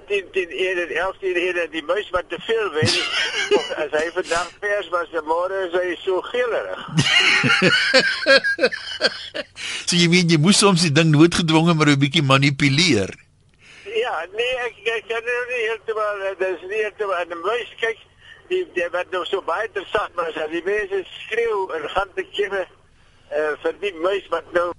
10 0.08 0.30
10 0.32 0.50
1 0.50 0.80
en 0.84 0.90
11 0.96 1.18
10 1.20 1.36
1 1.42 1.70
die 1.72 1.84
muis 1.84 2.08
wat 2.10 2.28
te 2.28 2.38
veel 2.46 2.70
weet 2.72 2.96
as 3.82 3.92
hy 3.92 4.06
vandag 4.16 4.50
vers 4.60 4.88
was 4.94 5.12
en 5.20 5.28
môre 5.28 5.60
is 5.66 5.76
hy 5.76 5.94
so 6.02 6.20
geelerig. 6.30 6.82
so 9.88 9.96
jy 9.96 10.08
weet 10.12 10.32
jy 10.32 10.40
moes 10.40 10.60
soms 10.60 10.84
die 10.84 10.92
ding 10.92 11.12
noodgedwonge 11.12 11.76
maar 11.76 11.92
'n 11.92 12.00
bietjie 12.04 12.24
manipuleer. 12.24 13.12
Ja, 13.84 14.14
nee, 14.36 14.54
ek 14.68 14.76
ek 14.96 15.08
kan 15.08 15.24
nou 15.24 15.40
nie 15.52 15.62
heeltemal 15.68 16.28
dis 16.44 16.68
nie 16.68 16.84
heeltemal 16.84 17.24
en 17.24 17.32
die 17.32 17.42
muis 17.44 17.72
kyk 17.80 18.07
die 18.48 18.64
die 18.74 18.88
wat 18.92 19.10
nou 19.10 19.24
so 19.26 19.42
baie 19.42 19.66
interessant 19.66 20.14
was 20.14 20.36
as 20.36 20.50
die 20.50 20.64
mense 20.64 21.04
skreeu 21.22 21.68
en 21.76 21.88
gaan 21.94 22.12
te 22.14 22.24
keer 22.32 22.56
uh, 22.60 23.54
vir 23.62 23.80
die 23.80 23.94
muis 24.02 24.28
wat 24.34 24.52
nou 24.56 24.70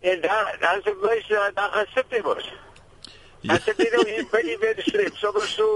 en 0.00 0.20
dan 0.20 0.46
dan 0.60 0.82
se 0.82 0.94
muis 1.02 1.26
daar 1.54 1.70
gesit 1.70 2.04
het 2.08 2.22
was. 2.22 2.52
As 3.46 3.66
ek 3.70 3.78
nou 3.92 4.04
hier 4.06 4.26
by 4.30 4.42
die 4.42 4.58
wedstrip, 4.58 5.16
so 5.16 5.32
so 5.46 5.68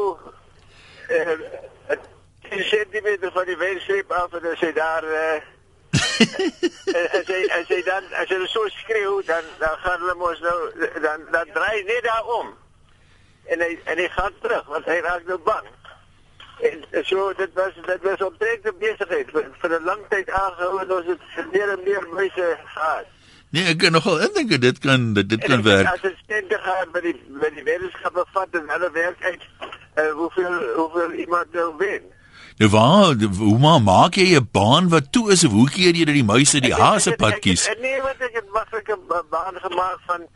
eh 1.09 1.37
uh, 1.91 1.99
centimeter 2.69 3.33
van 3.33 3.45
die 3.45 3.57
wedstrip 3.57 4.11
af 4.11 4.33
en 4.33 4.43
dan 4.43 4.73
daar 4.75 5.05
eh 5.05 5.41
as 7.19 7.27
jy 7.27 7.41
as 7.59 7.85
dan 7.85 8.05
as 8.13 8.29
jy 8.29 8.47
so 8.47 8.69
skreeu 8.69 9.23
dan 9.27 9.45
dan 9.59 9.79
gaan 9.85 10.01
hulle 10.01 10.15
mos 10.15 10.41
nou 10.41 10.59
dan 11.03 11.27
dan 11.31 11.49
draai 11.53 11.85
net 11.85 12.03
daarom. 12.05 12.55
En 13.45 13.61
hy 13.61 13.79
en 13.85 13.99
hy 13.99 14.09
gaan 14.09 14.35
terug 14.41 14.67
want 14.67 14.85
hy 14.85 14.99
raak 15.01 15.27
nou 15.27 15.39
bang. 15.39 15.67
En 16.63 17.05
so 17.05 17.33
dit 17.37 17.51
was 17.55 17.73
dit 17.87 18.03
was 18.03 18.23
omtrent 18.23 18.65
'n 18.65 18.79
besigheid 18.79 19.31
vir, 19.31 19.47
vir 19.61 19.71
'n 19.81 19.85
lang 19.85 20.03
tyd 20.09 20.31
aangehou 20.31 20.81
en 20.83 20.93
ons 20.93 21.07
het 21.07 21.53
meer 21.53 21.69
en 21.75 21.81
meer 21.85 22.07
mense 22.15 22.59
gehad. 22.65 23.07
Nee, 23.51 23.65
ek 23.65 23.79
kan 23.79 23.93
nogal 23.93 24.21
indink 24.21 24.61
dit 24.61 24.79
kan 24.79 25.13
dit, 25.13 25.29
dit 25.29 25.45
kan 25.45 25.63
werk. 25.63 25.89
As 25.89 26.01
dit 26.01 26.17
stende 26.25 26.59
gaan 26.63 26.89
by 26.93 27.01
die 27.01 27.17
by 27.41 27.51
die 27.57 27.65
wetenskappe 27.67 28.25
vat 28.33 28.49
en 28.61 28.69
hulle 28.69 28.91
werk 28.91 29.25
uit 29.25 29.43
uh, 30.01 30.11
hoeveel 30.11 30.55
hoeveel 30.77 31.13
iemand 31.13 31.53
nou 31.53 31.75
wen. 31.79 32.03
Nou 32.57 32.71
waar 32.71 33.15
hoe 33.39 33.59
maar 33.59 33.83
maak 33.83 34.15
jy 34.15 34.39
'n 34.39 34.49
baan 34.53 34.89
wat 34.89 35.13
toe 35.13 35.33
is 35.33 35.45
of 35.45 35.53
hoe 35.53 35.71
keer 35.71 35.95
jy 35.95 36.05
dat 36.05 36.15
die 36.15 36.31
muise 36.33 36.61
die 36.61 36.75
haase 36.75 37.17
pad 37.17 37.39
kies? 37.39 37.69
Nee, 37.81 38.01
wat 38.03 38.21
ek 38.29 38.39
het 38.41 38.49
maklike 38.53 38.99
baan 39.31 39.57
gemaak 39.67 40.01
van 40.07 40.27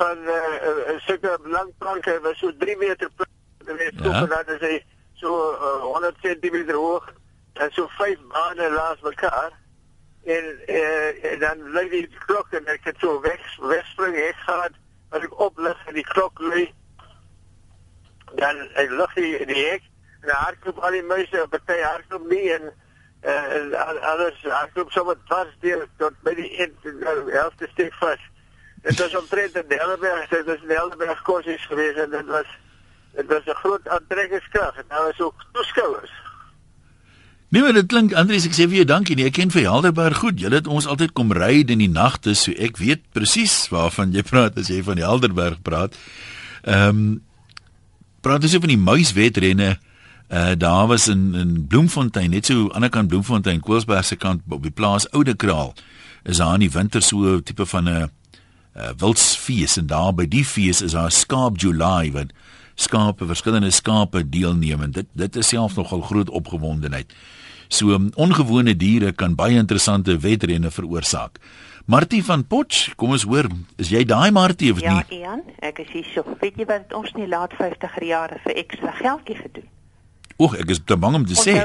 van 0.00 0.16
'n 0.18 0.28
uh, 0.28 0.68
uh, 0.88 0.98
sulke 1.06 1.38
lang 1.44 1.70
planke 1.78 2.18
wat 2.22 2.36
so 2.36 2.50
3 2.58 2.76
meter 2.76 3.10
weet 3.64 3.96
toe 4.02 4.12
ja. 4.12 4.26
dat 4.26 4.48
is 4.48 4.82
so 5.24 5.32
uh, 5.56 5.80
100 5.88 6.20
cm 6.22 6.72
hoog 6.76 7.12
en 7.64 7.70
so 7.72 7.88
vyf 7.98 8.20
bane 8.32 8.70
langs 8.70 9.00
mekaar. 9.00 9.52
En 10.24 10.44
uh, 10.68 11.32
en 11.32 11.38
dan 11.38 11.62
lê 11.76 11.88
die 11.88 12.08
klok 12.26 12.52
en 12.58 12.66
ek 12.72 12.88
het 12.90 13.00
so 13.00 13.20
weg 13.24 13.44
wegspring 13.72 14.16
ek 14.20 14.40
gaan 14.46 14.76
as 15.16 15.24
ek 15.24 15.36
oplig 15.46 15.80
en 15.88 15.96
die 15.96 16.06
klok 16.12 16.40
lê 16.52 16.64
dan 18.40 18.60
ek 18.80 18.92
lig 19.00 19.18
die 19.20 19.32
die 19.52 19.66
ek 19.74 19.84
en 20.24 20.32
hardloop 20.32 20.80
al 20.80 20.96
die 20.96 21.04
muise 21.12 21.42
op 21.44 21.56
die 21.56 21.82
hardloop 21.82 22.24
nie 22.32 22.46
en 22.56 22.70
uh, 22.70 23.56
en 23.58 24.00
alles 24.12 24.40
hardloop 24.42 24.92
so 24.92 25.04
wat 25.08 25.20
vas 25.32 25.52
deur 25.64 25.86
tot 26.02 26.16
by 26.26 26.36
die 26.40 26.50
eind 26.64 26.88
helfte 27.32 27.68
stuk 27.72 27.96
vas. 28.00 28.20
Dit 28.84 29.00
was 29.00 29.16
omtrent 29.20 29.56
in 29.60 29.68
Delberg 29.72 30.28
dit 30.32 30.48
was 30.48 30.64
in 30.64 30.72
Delberg 30.72 31.24
kursus 31.28 31.68
geweest 31.72 32.00
en 32.04 32.12
dit 32.16 32.32
was 32.32 32.58
dit 33.16 33.26
was 33.26 33.46
'n 33.46 33.60
groot 33.62 33.88
aantrekkingskrag 33.88 34.76
en 34.76 34.84
daar 34.88 35.04
was 35.06 35.20
ook 35.20 35.46
toeskouers 35.52 36.12
Nee, 37.54 37.62
maar 37.62 37.72
dit 37.72 37.86
klink 37.86 38.12
Andries, 38.18 38.48
ek 38.48 38.56
sê 38.56 38.64
vir 38.66 38.80
jou 38.80 38.84
dankie. 38.84 39.14
Nee, 39.14 39.28
ek 39.30 39.36
ken 39.36 39.50
vir 39.54 39.62
Helderberg 39.62 40.16
goed. 40.18 40.40
Julle 40.42 40.58
het 40.58 40.66
ons 40.66 40.88
altyd 40.90 41.12
kom 41.14 41.28
ry 41.30 41.60
in 41.62 41.78
die 41.78 41.90
nagte, 41.92 42.32
so 42.34 42.50
ek 42.50 42.80
weet 42.82 43.04
presies 43.14 43.68
waarvan 43.70 44.10
jy 44.10 44.24
praat 44.26 44.58
as 44.58 44.72
jy 44.72 44.80
van 44.82 44.98
die 44.98 45.06
Helderberg 45.06 45.60
praat. 45.62 45.94
Ehm 46.64 46.88
um, 46.88 47.22
praat 48.26 48.42
jy 48.42 48.58
van 48.58 48.72
die 48.72 48.80
muiswedrenne? 48.80 49.76
Uh 50.34 50.56
daar 50.58 50.88
was 50.90 51.06
in 51.12 51.34
in 51.38 51.66
Bloemfontein, 51.70 52.34
net 52.34 52.50
so 52.50 52.54
aan 52.54 52.64
die 52.64 52.74
ander 52.74 52.90
kant 52.90 53.08
Bloemfontein, 53.08 53.60
Koelsberg 53.60 54.04
se 54.04 54.16
kant 54.16 54.42
op 54.50 54.66
die 54.66 54.74
plaas 54.74 55.06
Oude 55.12 55.36
Kraal. 55.36 55.74
Is 56.24 56.42
daar 56.42 56.54
in 56.54 56.66
die 56.66 56.74
winter 56.74 57.02
so 57.02 57.36
'n 57.36 57.42
tipe 57.42 57.66
van 57.66 57.88
'n 57.88 58.10
uh, 58.74 58.90
wildsfees 58.98 59.76
en 59.76 59.86
daar 59.86 60.14
by 60.14 60.26
die 60.26 60.44
fees 60.44 60.82
is 60.82 60.92
daar 60.98 61.10
skaap 61.10 61.60
July 61.60 62.10
wat 62.12 62.34
skape, 62.74 63.26
verskillende 63.26 63.70
skape 63.70 64.28
deelneem 64.28 64.82
en 64.82 64.90
dit 64.90 65.06
dit 65.12 65.36
is 65.36 65.48
self 65.48 65.76
nogal 65.76 66.00
groot 66.00 66.30
opgewondenheid. 66.30 67.12
So 67.68 67.94
um, 67.94 68.10
ongewone 68.14 68.76
diere 68.76 69.12
kan 69.12 69.34
baie 69.34 69.56
interessante 69.58 70.18
wedrenne 70.18 70.70
veroorsaak. 70.70 71.38
Martie 71.86 72.22
van 72.24 72.46
Potch, 72.46 72.94
kom 72.96 73.12
ons 73.12 73.26
hoor, 73.28 73.44
is 73.76 73.90
jy 73.92 74.04
daai 74.08 74.30
Martie 74.32 74.70
of 74.72 74.80
ja, 74.80 74.94
nie? 74.94 75.18
Ja, 75.20 75.34
Ian, 75.34 75.42
ek 75.60 75.82
is 75.84 75.90
hier. 75.92 76.06
So. 76.14 76.36
Weet 76.40 76.56
jy 76.56 76.64
wat 76.70 76.94
ons 76.96 77.12
nie 77.12 77.28
laat 77.28 77.52
50er 77.58 78.06
jare 78.08 78.38
vir 78.46 78.60
ekstra 78.62 78.94
geldjie 79.02 79.36
gedoen? 79.36 79.66
Oek, 80.40 80.56
ek 80.64 80.72
is 80.72 80.80
te 80.80 80.96
bang 80.96 81.18
om 81.20 81.26
te 81.28 81.36
sê. 81.36 81.58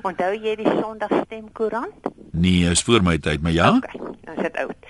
Onthou 0.00 0.32
jy 0.46 0.56
die 0.62 0.70
Sondagstemkoerant? 0.80 2.08
Nee, 2.32 2.70
is 2.72 2.82
voor 2.88 3.04
my 3.04 3.18
tyd, 3.20 3.44
maar 3.44 3.52
ja. 3.52 3.68
Okay, 3.76 4.00
dan 4.24 4.40
sit 4.40 4.56
oud. 4.64 4.88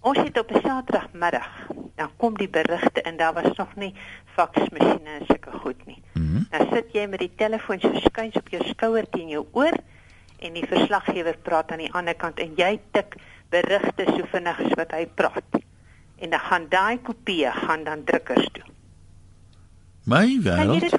Ons 0.00 0.18
het 0.18 0.38
op 0.40 0.50
'n 0.50 0.60
Saterdagmiddag, 0.66 1.48
dan 1.94 2.10
kom 2.16 2.36
die 2.36 2.48
berigte 2.48 3.02
en 3.02 3.16
daar 3.16 3.32
was 3.38 3.54
nog 3.56 3.76
nie 3.76 3.94
faksmasjiene 4.40 5.18
en 5.20 5.26
sulke 5.28 5.56
goed 5.62 5.86
nie. 5.86 6.00
Mm 6.14 6.46
Nou 6.50 6.66
sit 6.72 6.94
jy 6.96 7.06
met 7.06 7.22
die 7.22 7.32
telefoon 7.38 7.80
so 7.82 8.04
skuins 8.06 8.38
op 8.40 8.48
jou 8.50 8.62
skouer 8.72 9.06
teen 9.14 9.28
jou 9.30 9.44
oor 9.58 9.76
en 10.40 10.56
die 10.56 10.66
verslaggewer 10.66 11.36
praat 11.44 11.72
aan 11.72 11.84
die 11.84 11.92
ander 11.94 12.16
kant 12.18 12.40
en 12.42 12.56
jy 12.58 12.72
tik 12.96 13.18
berigte 13.52 14.06
so 14.08 14.26
vinnig 14.32 14.58
as 14.64 14.76
wat 14.80 14.94
hy 14.96 15.04
praat. 15.06 15.60
En 16.20 16.32
dan 16.32 16.42
gaan 16.48 16.66
daai 16.72 16.98
kopieë 17.04 17.52
gaan 17.64 17.84
dan 17.84 18.04
drukkers 18.08 18.48
toe. 18.56 18.66
My 20.10 20.26
wêreld. 20.42 20.96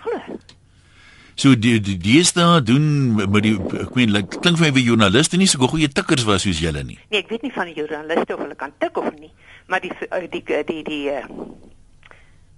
So 1.41 1.55
die 1.57 1.79
die 1.81 1.97
deesdae 1.97 2.61
doen 2.61 3.15
met 3.17 3.43
die 3.45 3.55
ek 3.81 3.95
meen 3.97 4.13
like, 4.13 4.39
klink 4.43 4.59
vir 4.59 4.67
my 4.67 4.73
wie 4.75 4.85
joernaliste 4.85 5.39
nie 5.41 5.49
so 5.49 5.67
goeie 5.71 5.89
tikkers 5.89 6.25
was 6.27 6.45
soos 6.45 6.61
julle 6.61 6.83
nie. 6.85 6.99
Nee, 7.09 7.23
ek 7.23 7.31
weet 7.33 7.47
nie 7.47 7.53
van 7.55 7.71
die 7.71 7.77
joernaliste 7.79 8.35
of 8.35 8.43
hulle 8.43 8.57
kan 8.59 8.75
tik 8.83 8.99
of 9.01 9.09
nie, 9.17 9.31
maar 9.71 9.81
die 9.81 9.93
eh, 10.09 10.27
die 10.29 10.43
die 10.45 10.63
die, 10.69 10.83
die 10.85 11.03
uh, 11.15 11.23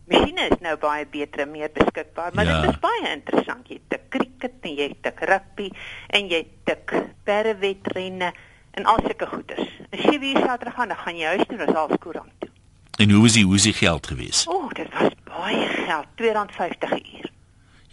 masjiene 0.07 0.47
is 0.49 0.59
nou 0.59 0.77
baie 0.77 1.05
beter 1.09 1.47
meer 1.47 1.69
beskikbaar, 1.73 2.33
maar 2.33 2.45
Ja. 2.45 2.61
dit 2.61 2.69
is 2.69 2.79
baie 2.79 3.11
interessant. 3.11 3.67
Jy 3.67 3.79
tik 3.87 4.09
cricket 4.09 4.53
en 4.61 4.75
jy 4.75 4.95
tik 5.01 5.19
rugby 5.19 5.69
en 6.07 6.27
jy 6.27 6.47
tik 6.63 6.93
perdewedrenne 7.23 8.33
en 8.71 8.85
al 8.85 8.99
sulke 9.05 9.25
goeders. 9.27 9.69
En 9.89 9.99
7 10.01 10.23
uur 10.23 10.37
Saterdag 10.37 10.73
gaan 10.73 10.87
dan 10.87 10.97
gaan 10.97 11.17
jy 11.17 11.25
huis 11.25 11.45
toe 11.47 11.75
al 11.75 11.89
skoorant 11.93 12.31
toe. 12.39 12.49
En 12.97 13.09
hoe 13.11 13.25
is 13.25 13.33
die 13.33 13.45
hoe 13.45 13.55
is 13.55 13.63
die 13.63 13.73
geld 13.73 14.07
gewees? 14.07 14.47
O, 14.47 14.51
oh, 14.53 14.69
dit 14.71 14.87
was 14.93 15.11
baie 15.23 15.67
geld, 15.67 16.05
R2.50 16.15 16.93
'n 16.93 17.05
uur. 17.17 17.31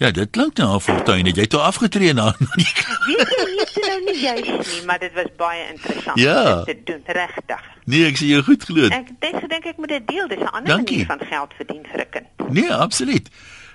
Ja, 0.00 0.11
dit 0.11 0.30
klink 0.33 0.57
na 0.57 0.75
'n 0.75 0.80
fortuin. 0.80 1.26
Het 1.26 1.37
jy 1.37 1.47
toe 1.47 1.61
afgetree 1.61 2.12
na 2.12 2.33
Weet 2.38 2.57
jy 2.57 3.45
nie 3.47 3.57
dit 3.59 3.85
nou 3.85 3.99
nie 4.04 4.21
juist 4.21 4.73
nie, 4.73 4.85
maar 4.87 4.99
dit 4.99 5.12
was 5.14 5.28
baie 5.37 5.66
interessant 5.73 6.19
Ja. 6.19 6.59
om 6.59 6.64
te 6.64 6.76
doen 6.85 7.02
regtig. 7.07 7.61
Nee, 7.85 8.04
ek 8.07 8.16
sê 8.16 8.26
jou 8.33 8.42
goed 8.42 8.64
glo. 8.64 8.87
Ek 8.88 9.09
dink 9.21 9.49
dink 9.49 9.64
ek 9.64 9.76
moet 9.76 9.88
dit 9.88 10.07
deel, 10.09 10.28
dis 10.28 10.38
'n 10.38 10.49
ander 10.57 10.75
Dankie. 10.76 11.04
manier 11.04 11.07
van 11.19 11.26
geld 11.28 11.52
verdien 11.57 11.83
vir 11.92 12.00
'n 12.00 12.11
kind. 12.11 12.50
Nee, 12.52 12.73
absoluut. 12.75 13.28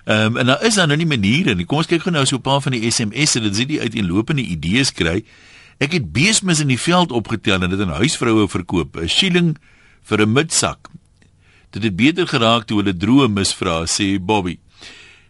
Ehm 0.05 0.25
um, 0.25 0.37
en 0.37 0.45
daar 0.45 0.63
is 0.63 0.73
dan 0.75 0.87
nou 0.87 0.97
nie 0.97 1.05
maniere 1.07 1.55
nie. 1.55 1.65
Kom 1.65 1.77
ons 1.77 1.87
kyk 1.87 2.01
gou 2.01 2.11
nou 2.13 2.25
so 2.25 2.35
'n 2.35 2.41
paar 2.41 2.61
van 2.61 2.71
die 2.71 2.91
SMS'e 2.91 3.39
dat 3.41 3.57
jy 3.57 3.65
die 3.65 3.79
uiteenlopende 3.81 4.41
idees 4.41 4.91
kry. 4.93 5.23
Ek 5.77 5.91
het 5.91 6.11
beesmis 6.11 6.59
in 6.59 6.67
die 6.67 6.79
veld 6.79 7.11
opgetel 7.11 7.61
en 7.61 7.69
dit 7.69 7.79
aan 7.81 7.89
huisvroue 8.01 8.47
verkoop, 8.49 8.95
'n 8.97 9.07
shilling 9.07 9.57
vir 10.03 10.21
'n 10.21 10.31
midsak. 10.33 10.87
Dit 11.69 11.83
het 11.83 11.95
beter 11.95 12.27
geraak 12.27 12.63
toe 12.65 12.77
hulle 12.81 12.93
droë 12.97 13.27
misvra, 13.29 13.85
sê 13.85 14.17
Bobby. 14.19 14.57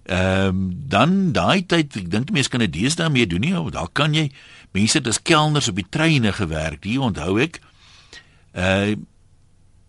Ehm 0.06 0.48
um, 0.48 0.74
dan 0.88 1.32
daai 1.34 1.66
tyd, 1.66 1.96
ek 1.98 2.12
dink 2.12 2.32
mense 2.32 2.50
kan 2.50 2.60
dit 2.60 2.74
deesdae 2.74 3.10
mee 3.10 3.28
doen 3.28 3.42
nie, 3.42 3.54
want 3.54 3.74
daar 3.74 3.90
kan 3.92 4.14
jy 4.14 4.30
mense 4.72 5.02
as 5.10 5.22
kelners 5.22 5.68
op 5.72 5.76
die 5.76 5.90
treine 5.90 6.34
gewerk. 6.34 6.84
Hier 6.84 7.02
onthou 7.02 7.40
ek. 7.42 7.62
Uh 8.54 8.96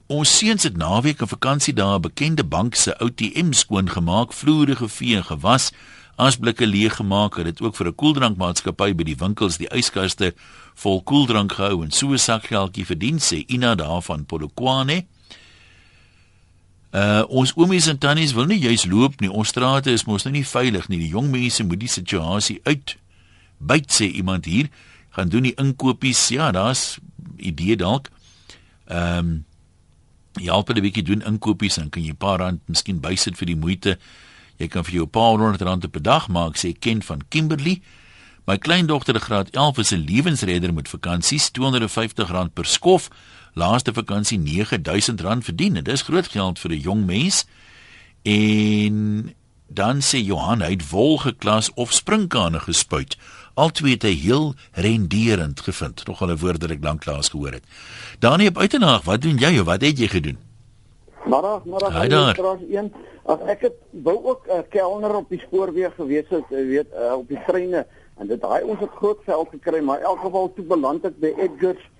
Ons 0.07 0.37
seuns 0.39 0.63
het 0.63 0.77
naweek 0.79 1.21
en 1.21 1.29
vakansie 1.29 1.73
daar 1.75 1.99
'n 1.99 2.01
bekende 2.01 2.45
bank 2.45 2.75
se 2.75 2.99
ATM 2.99 3.53
skoon 3.53 3.91
gemaak, 3.91 4.33
vloere 4.33 4.77
gevee 4.77 5.17
en 5.17 5.25
gewas, 5.25 5.73
asblikke 6.17 6.67
leeg 6.67 6.95
gemaak, 6.97 7.37
het 7.37 7.45
dit 7.45 7.61
ook 7.61 7.77
vir 7.77 7.87
'n 7.87 7.95
koeldrankmaatskappy 7.95 8.95
by 8.95 9.03
die 9.03 9.17
winkels 9.17 9.57
die 9.57 9.69
yskaste 9.75 10.35
vol 10.75 11.03
koeldrank 11.03 11.53
gehou 11.53 11.83
en 11.83 11.91
so 11.91 12.13
'n 12.13 12.19
sakgeldjie 12.19 12.87
verdien 12.87 13.19
sê 13.19 13.45
Ina 13.49 13.75
daarvan 13.75 14.27
Polokwane. 14.27 15.07
Uh 16.97 17.25
ons 17.29 17.53
oomies 17.61 17.91
en 17.93 17.99
tannies 18.01 18.33
wil 18.33 18.47
nie 18.49 18.61
juis 18.63 18.87
loop 18.89 19.21
nie. 19.21 19.29
Ons 19.29 19.53
strate 19.53 19.93
is 19.93 20.07
mos 20.09 20.25
nou 20.25 20.33
nie 20.33 20.47
veilig 20.47 20.87
nie. 20.89 21.01
Die 21.03 21.13
jong 21.13 21.29
mense 21.33 21.65
moet 21.65 21.83
die 21.83 21.93
situasie 21.93 22.61
uit 22.65 22.97
byt 23.59 23.93
sê 23.93 24.09
iemand 24.09 24.49
hier. 24.49 24.71
Gaan 25.17 25.29
doen 25.29 25.49
die 25.49 25.57
inkopies. 25.61 26.29
Ja, 26.33 26.51
daar's 26.57 26.97
idee 27.37 27.77
dalk. 27.77 28.09
Ehm 28.89 29.19
um, 29.19 29.37
jy 30.37 30.51
help 30.53 30.69
hulle 30.69 30.81
'n 30.81 30.85
bietjie 30.85 31.05
doen 31.05 31.23
inkopies 31.25 31.79
en 31.81 31.89
kan 31.91 32.03
jy 32.03 32.13
'n 32.13 32.17
paar 32.17 32.39
rand 32.39 32.61
miskien 32.69 33.01
bysit 33.01 33.37
vir 33.37 33.47
die 33.47 33.57
moeite. 33.57 33.99
Jy 34.59 34.69
kan 34.69 34.85
vir 34.85 34.95
jou 34.95 35.05
'n 35.05 35.11
paar 35.11 35.37
honderd 35.37 35.63
rand 35.63 35.91
per 35.91 36.03
dag 36.03 36.29
maak, 36.29 36.57
sê 36.57 36.73
Ken 36.79 37.03
van 37.03 37.21
Kimberley. 37.29 37.83
My 38.47 38.59
kleindogter, 38.59 39.21
graad 39.21 39.51
11, 39.51 39.79
is 39.79 39.93
'n 39.93 40.05
lewensredder 40.05 40.75
met 40.75 40.89
vakansies, 40.89 41.51
R250 41.51 42.53
per 42.53 42.65
skof. 42.65 43.11
Laaste 43.57 43.93
vakansie 43.93 44.39
R9000 44.39 45.41
verdien. 45.41 45.75
Dit 45.75 45.89
is 45.89 46.03
groot 46.03 46.27
geld 46.29 46.59
vir 46.59 46.71
'n 46.71 46.81
jong 46.81 47.07
mens. 47.07 47.47
En 48.23 49.33
dan 49.67 49.97
sê 50.01 50.19
Johan 50.21 50.61
hy 50.61 50.71
het 50.71 50.91
wol 50.91 51.17
geklas 51.19 51.73
of 51.75 51.93
sprinkane 51.93 52.61
gespuit. 52.61 53.17
Altwee 53.55 53.93
het 53.93 54.03
hy 54.03 54.13
heel 54.13 54.55
renderend 54.73 55.61
gevind. 55.61 56.07
Nog 56.07 56.21
'n 56.21 56.37
woord 56.37 56.61
wat 56.61 56.71
ek 56.71 56.85
lanklaas 56.85 57.29
gehoor 57.29 57.53
het. 57.53 57.65
Danie 58.19 58.49
op 58.49 58.59
uitenaag, 58.59 59.03
wat 59.05 59.23
doen 59.23 59.39
jy 59.39 59.59
of 59.59 59.67
wat 59.67 59.81
het 59.81 59.99
jy 59.99 60.09
gedoen? 60.09 60.39
Middag, 61.25 61.65
middag. 61.65 62.03
Hi 62.03 62.09
daar. 62.09 62.39
Een, 62.71 62.93
as 63.25 63.39
ek 63.47 63.61
het 63.61 63.75
wou 63.91 64.25
ook 64.25 64.47
'n 64.47 64.51
uh, 64.51 64.63
kelner 64.69 65.15
op 65.15 65.29
die 65.29 65.41
spoorweeg 65.41 65.95
gewees 65.95 66.29
het, 66.29 66.45
jy 66.51 66.67
weet, 66.67 66.87
uh, 66.93 67.13
op 67.13 67.29
die 67.29 67.41
treine 67.47 67.87
en 68.17 68.27
dit 68.27 68.41
daai 68.41 68.63
ons 68.63 68.81
het 68.81 68.91
groot 68.95 69.19
geld 69.25 69.49
gekry, 69.51 69.81
maar 69.81 69.99
in 69.99 70.05
elk 70.05 70.21
geval 70.21 70.53
toe 70.53 70.65
beland 70.65 71.05
ek 71.05 71.21
by 71.21 71.33
Edgars 71.37 71.91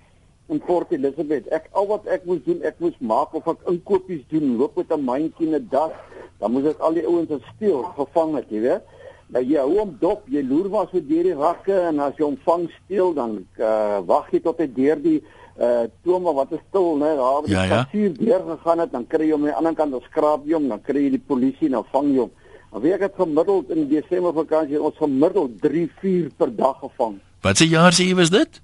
in 0.49 0.59
Port 0.59 0.91
Elizabeth. 0.91 1.47
Ek 1.51 1.67
al 1.71 1.87
wat 1.87 2.05
ek 2.07 2.25
moes 2.25 2.43
doen, 2.45 2.61
ek 2.63 2.79
moes 2.79 2.95
maak 2.99 3.33
of 3.35 3.47
ek 3.47 3.65
inkopies 3.67 4.23
doen, 4.31 4.55
loop 4.57 4.77
met 4.77 4.91
'n 4.91 5.03
mandjie 5.03 5.47
en 5.47 5.55
'n 5.55 5.67
das, 5.71 5.91
dan 6.39 6.51
moes 6.51 6.65
ek 6.65 6.79
al 6.79 6.93
die 6.93 7.05
ouens 7.07 7.29
wat 7.29 7.41
steel 7.55 7.83
gevang 7.97 8.35
het, 8.35 8.45
jy 8.49 8.59
weet. 8.61 8.81
Nou 9.29 9.43
jy 9.43 9.57
hou 9.59 9.77
hom 9.79 9.97
dop, 9.99 10.23
jy 10.31 10.41
loer 10.41 10.69
maar 10.69 10.87
so 10.91 10.99
deur 11.03 11.23
die 11.23 11.33
rakke 11.35 11.73
en 11.89 11.99
as 11.99 12.13
jy 12.17 12.23
hom 12.23 12.37
vang 12.45 12.69
steel 12.85 13.13
dan 13.13 13.45
uh, 13.59 13.99
wag 14.05 14.31
jy 14.31 14.39
tot 14.39 14.57
hy 14.59 14.67
deur 14.73 14.95
die 15.01 15.21
uh 15.59 15.83
tome 16.05 16.33
wat 16.33 16.51
is 16.51 16.59
stil, 16.69 16.95
né, 16.97 17.15
daar 17.17 17.33
waar 17.33 17.43
die 17.43 17.51
Ja, 17.51 17.63
ja. 17.63 17.83
passier 17.83 18.13
deur 18.13 18.41
gegaan 18.47 18.79
het, 18.79 18.91
dan 18.91 19.07
kry 19.07 19.25
jy 19.25 19.31
hom 19.31 19.41
aan 19.41 19.47
die 19.49 19.55
ander 19.57 19.73
kant, 19.75 19.91
dan 19.91 20.01
skraap 20.01 20.45
jy 20.45 20.53
hom, 20.53 20.67
dan 20.69 20.81
kry 20.81 21.01
jy 21.03 21.09
die 21.09 21.23
polisie 21.27 21.65
en 21.65 21.71
dan 21.71 21.85
vang 21.91 22.11
jy 22.13 22.19
hom. 22.19 22.31
Maar 22.71 22.81
weet 22.81 22.93
ek 22.93 23.01
het 23.01 23.13
gemiddeld 23.15 23.69
in 23.69 23.87
Desember 23.89 24.33
vakansie 24.33 24.81
ons 24.81 24.95
gemiddeld 24.97 25.61
3, 25.61 25.89
4 25.99 26.29
per 26.37 26.55
dag 26.55 26.79
gevang. 26.79 27.19
Wat 27.41 27.57
se 27.57 27.67
jaar 27.67 27.91
jy 27.91 28.15
was 28.15 28.29
dit? 28.29 28.61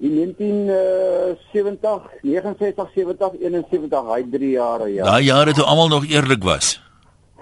In 0.00 0.14
1970, 0.14 2.02
69, 2.22 2.88
70, 2.94 3.32
71, 3.40 4.04
hy 4.14 4.22
3 4.30 4.50
jare 4.50 4.86
ja. 4.94 5.04
Daai 5.04 5.24
jare 5.26 5.52
toe 5.56 5.64
almal 5.64 5.88
nog 5.88 6.04
eerlik 6.06 6.42
was. 6.46 6.80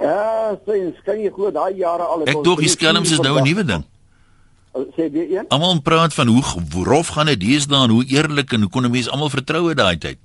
Ja, 0.01 0.57
sien, 0.67 0.95
kan 1.05 1.21
jy 1.21 1.31
glo 1.35 1.51
daai 1.53 1.75
jare 1.77 2.03
al 2.05 2.25
Ek 2.29 2.41
dog 2.45 2.61
die 2.61 2.69
skelms 2.73 3.11
is 3.13 3.21
nou 3.21 3.37
'n 3.39 3.45
nuwe 3.45 3.65
ding. 3.65 3.85
Sê 4.97 5.09
weer 5.13 5.29
een? 5.39 5.45
Almal 5.49 5.81
praat 5.81 6.15
van 6.15 6.27
hoe 6.29 6.43
g- 6.43 6.85
rof 6.85 7.09
gaan 7.09 7.27
dit 7.27 7.41
deesdae 7.41 7.85
en 7.85 7.91
hoe 7.91 8.05
eerlik 8.05 8.53
en 8.53 8.61
hoe 8.61 8.71
kon 8.71 8.85
'n 8.85 8.91
mens 8.91 9.09
almal 9.09 9.29
vertrou 9.31 9.71
in 9.71 9.77
daai 9.77 9.97
tyd. 9.99 10.19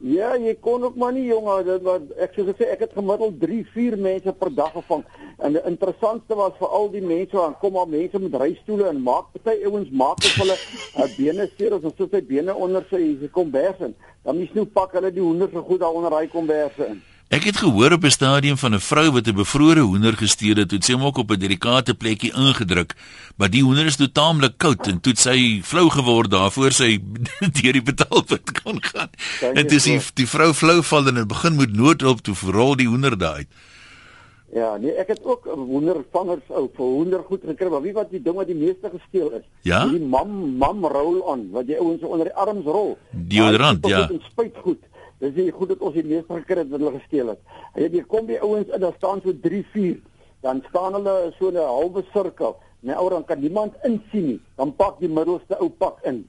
Ja, 0.00 0.30
jy 0.40 0.54
kon 0.64 0.80
ook 0.82 0.94
maar 0.96 1.12
nie 1.12 1.26
jonge, 1.26 1.58
dit 1.64 1.82
was 1.84 2.04
ek 2.24 2.32
soos 2.32 2.46
ek 2.54 2.60
sê 2.62 2.68
ek 2.72 2.86
het 2.86 2.94
gemiddeld 2.96 3.34
3, 3.42 3.58
4 3.74 3.96
mense 4.00 4.32
per 4.32 4.48
dag 4.56 4.70
gevang. 4.72 5.02
En 5.44 5.52
die 5.52 5.60
interessantste 5.68 6.38
was 6.38 6.56
vir 6.56 6.72
al 6.78 6.88
die 6.94 7.02
mense 7.04 7.36
wat 7.36 7.58
kom 7.60 7.76
maar 7.76 7.90
mense 7.90 8.22
met 8.22 8.38
reistoele 8.40 8.88
en 8.88 9.02
maak 9.04 9.28
party 9.34 9.58
ouens 9.68 9.92
maak 9.92 10.24
of 10.24 10.38
hulle 10.40 10.56
uh, 10.56 11.04
bene 11.20 11.50
seer 11.52 11.76
of 11.76 11.84
so 11.84 12.08
sy 12.08 12.22
bene 12.32 12.56
onder 12.56 12.88
sy 12.88 13.02
sy 13.20 13.28
kombers 13.34 13.84
in. 13.84 13.92
Dan 14.24 14.40
mis 14.40 14.56
nou 14.56 14.64
pak 14.64 14.96
hulle 14.96 15.12
die 15.12 15.24
hoender 15.24 15.52
so 15.52 15.68
goed 15.68 15.84
daar 15.84 16.00
onder 16.00 16.16
hy 16.16 16.26
komberse 16.32 16.88
in. 16.94 17.04
Ek 17.30 17.44
het 17.46 17.60
gehoor 17.62 17.92
op 17.94 18.02
'n 18.04 18.10
stadium 18.10 18.56
van 18.58 18.74
'n 18.74 18.80
vrou 18.80 19.10
wat 19.12 19.26
'n 19.28 19.34
bevrore 19.34 19.80
hoender 19.80 20.16
gesteel 20.16 20.56
het, 20.56 20.70
het 20.70 20.84
sy 20.84 20.92
hom 20.92 21.04
ook 21.04 21.18
op 21.18 21.30
'n 21.30 21.38
delikate 21.38 21.94
plekkie 21.94 22.32
ingedruk, 22.34 22.94
maar 23.36 23.50
die 23.50 23.62
hoender 23.62 23.86
is 23.86 23.96
toe 23.96 24.12
taamlik 24.12 24.58
koud 24.58 24.86
en 24.86 25.00
toe 25.00 25.12
sy 25.16 25.60
flou 25.62 25.90
geword 25.90 26.30
daarvoor 26.30 26.72
sy 26.72 26.98
deur 27.62 27.72
die 27.72 27.82
betaalpunt 27.82 28.62
kon 28.62 28.82
gaan. 28.82 29.10
En 29.54 29.66
dis 29.66 29.84
die, 29.84 30.00
die 30.14 30.26
vrou 30.26 30.52
flou 30.52 30.82
val 30.82 31.06
en 31.06 31.14
het 31.14 31.28
begin 31.28 31.56
met 31.56 31.72
noodhulp 31.72 32.20
toe 32.20 32.34
verrol 32.34 32.76
die 32.76 32.88
hoender 32.88 33.18
daar 33.18 33.34
uit. 33.34 33.48
Ja, 34.52 34.76
nee, 34.76 34.90
ek 34.92 35.08
het 35.08 35.24
ook 35.24 35.44
hoendervangers 35.46 36.48
ou 36.48 36.66
vir 36.74 36.84
hoender 36.84 37.22
goed 37.22 37.42
gekry, 37.46 37.68
maar 37.70 37.82
wie 37.82 37.92
wat 37.92 38.10
die 38.10 38.22
ding 38.22 38.34
wat 38.34 38.46
die 38.46 38.58
meeste 38.58 38.90
gesteel 38.90 39.30
is? 39.30 39.44
Ja? 39.62 39.86
Die 39.86 40.00
mam 40.00 40.56
mam 40.58 40.84
roll 40.84 41.20
on 41.22 41.50
wat 41.54 41.70
jy 41.70 41.78
ouens 41.78 42.02
onder 42.02 42.26
die 42.26 42.34
arms 42.34 42.64
rol. 42.64 42.96
Deodorant, 43.10 43.82
Daai 43.82 43.94
ja. 43.94 44.06
goed 44.06 44.16
en 44.18 44.24
Spuit 44.30 44.56
goed. 44.64 44.89
Dis 45.20 45.34
die 45.36 45.50
goed 45.52 45.68
dat 45.68 45.82
ons 45.84 45.94
die 45.94 46.04
meeste 46.04 46.32
gekry 46.32 46.62
het 46.62 46.70
wat 46.72 46.80
hulle 46.80 46.96
gesteel 46.96 47.34
het. 47.34 47.40
En 47.76 47.84
jy 47.84 48.02
kom 48.08 48.26
by 48.26 48.38
ouens 48.40 48.70
in, 48.72 48.80
daar 48.80 48.96
staan 48.96 49.20
so 49.24 49.34
3, 49.42 49.62
4. 49.72 49.98
Dan 50.40 50.62
staan 50.68 50.96
hulle 50.96 51.32
so 51.38 51.50
'n 51.50 51.56
halwe 51.56 52.02
sirkel. 52.12 52.56
My 52.80 52.94
ou 52.96 53.08
dan 53.10 53.24
kan 53.24 53.40
niemand 53.40 53.74
insien 53.84 54.26
nie. 54.26 54.40
Dan 54.56 54.72
pak 54.76 54.98
die 55.00 55.08
middelste 55.08 55.58
ou 55.60 55.68
pak 55.68 56.00
in. 56.02 56.28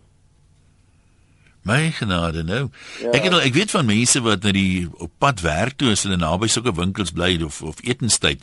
My 1.63 1.91
genade 1.93 2.43
nou. 2.43 2.69
Ja. 3.01 3.11
Ek 3.13 3.23
het 3.27 3.33
al 3.33 3.43
ek 3.45 3.53
weet 3.53 3.71
van 3.71 3.85
mense 3.85 4.21
wat 4.25 4.43
na 4.43 4.51
die 4.55 4.87
op 4.97 5.11
pad 5.21 5.43
werk 5.45 5.77
toe 5.77 5.91
as 5.93 6.03
hulle 6.07 6.17
naby 6.17 6.47
sulke 6.49 6.73
winkels 6.73 7.11
bly 7.13 7.35
of 7.45 7.61
of 7.61 7.81
etenstyd 7.85 8.41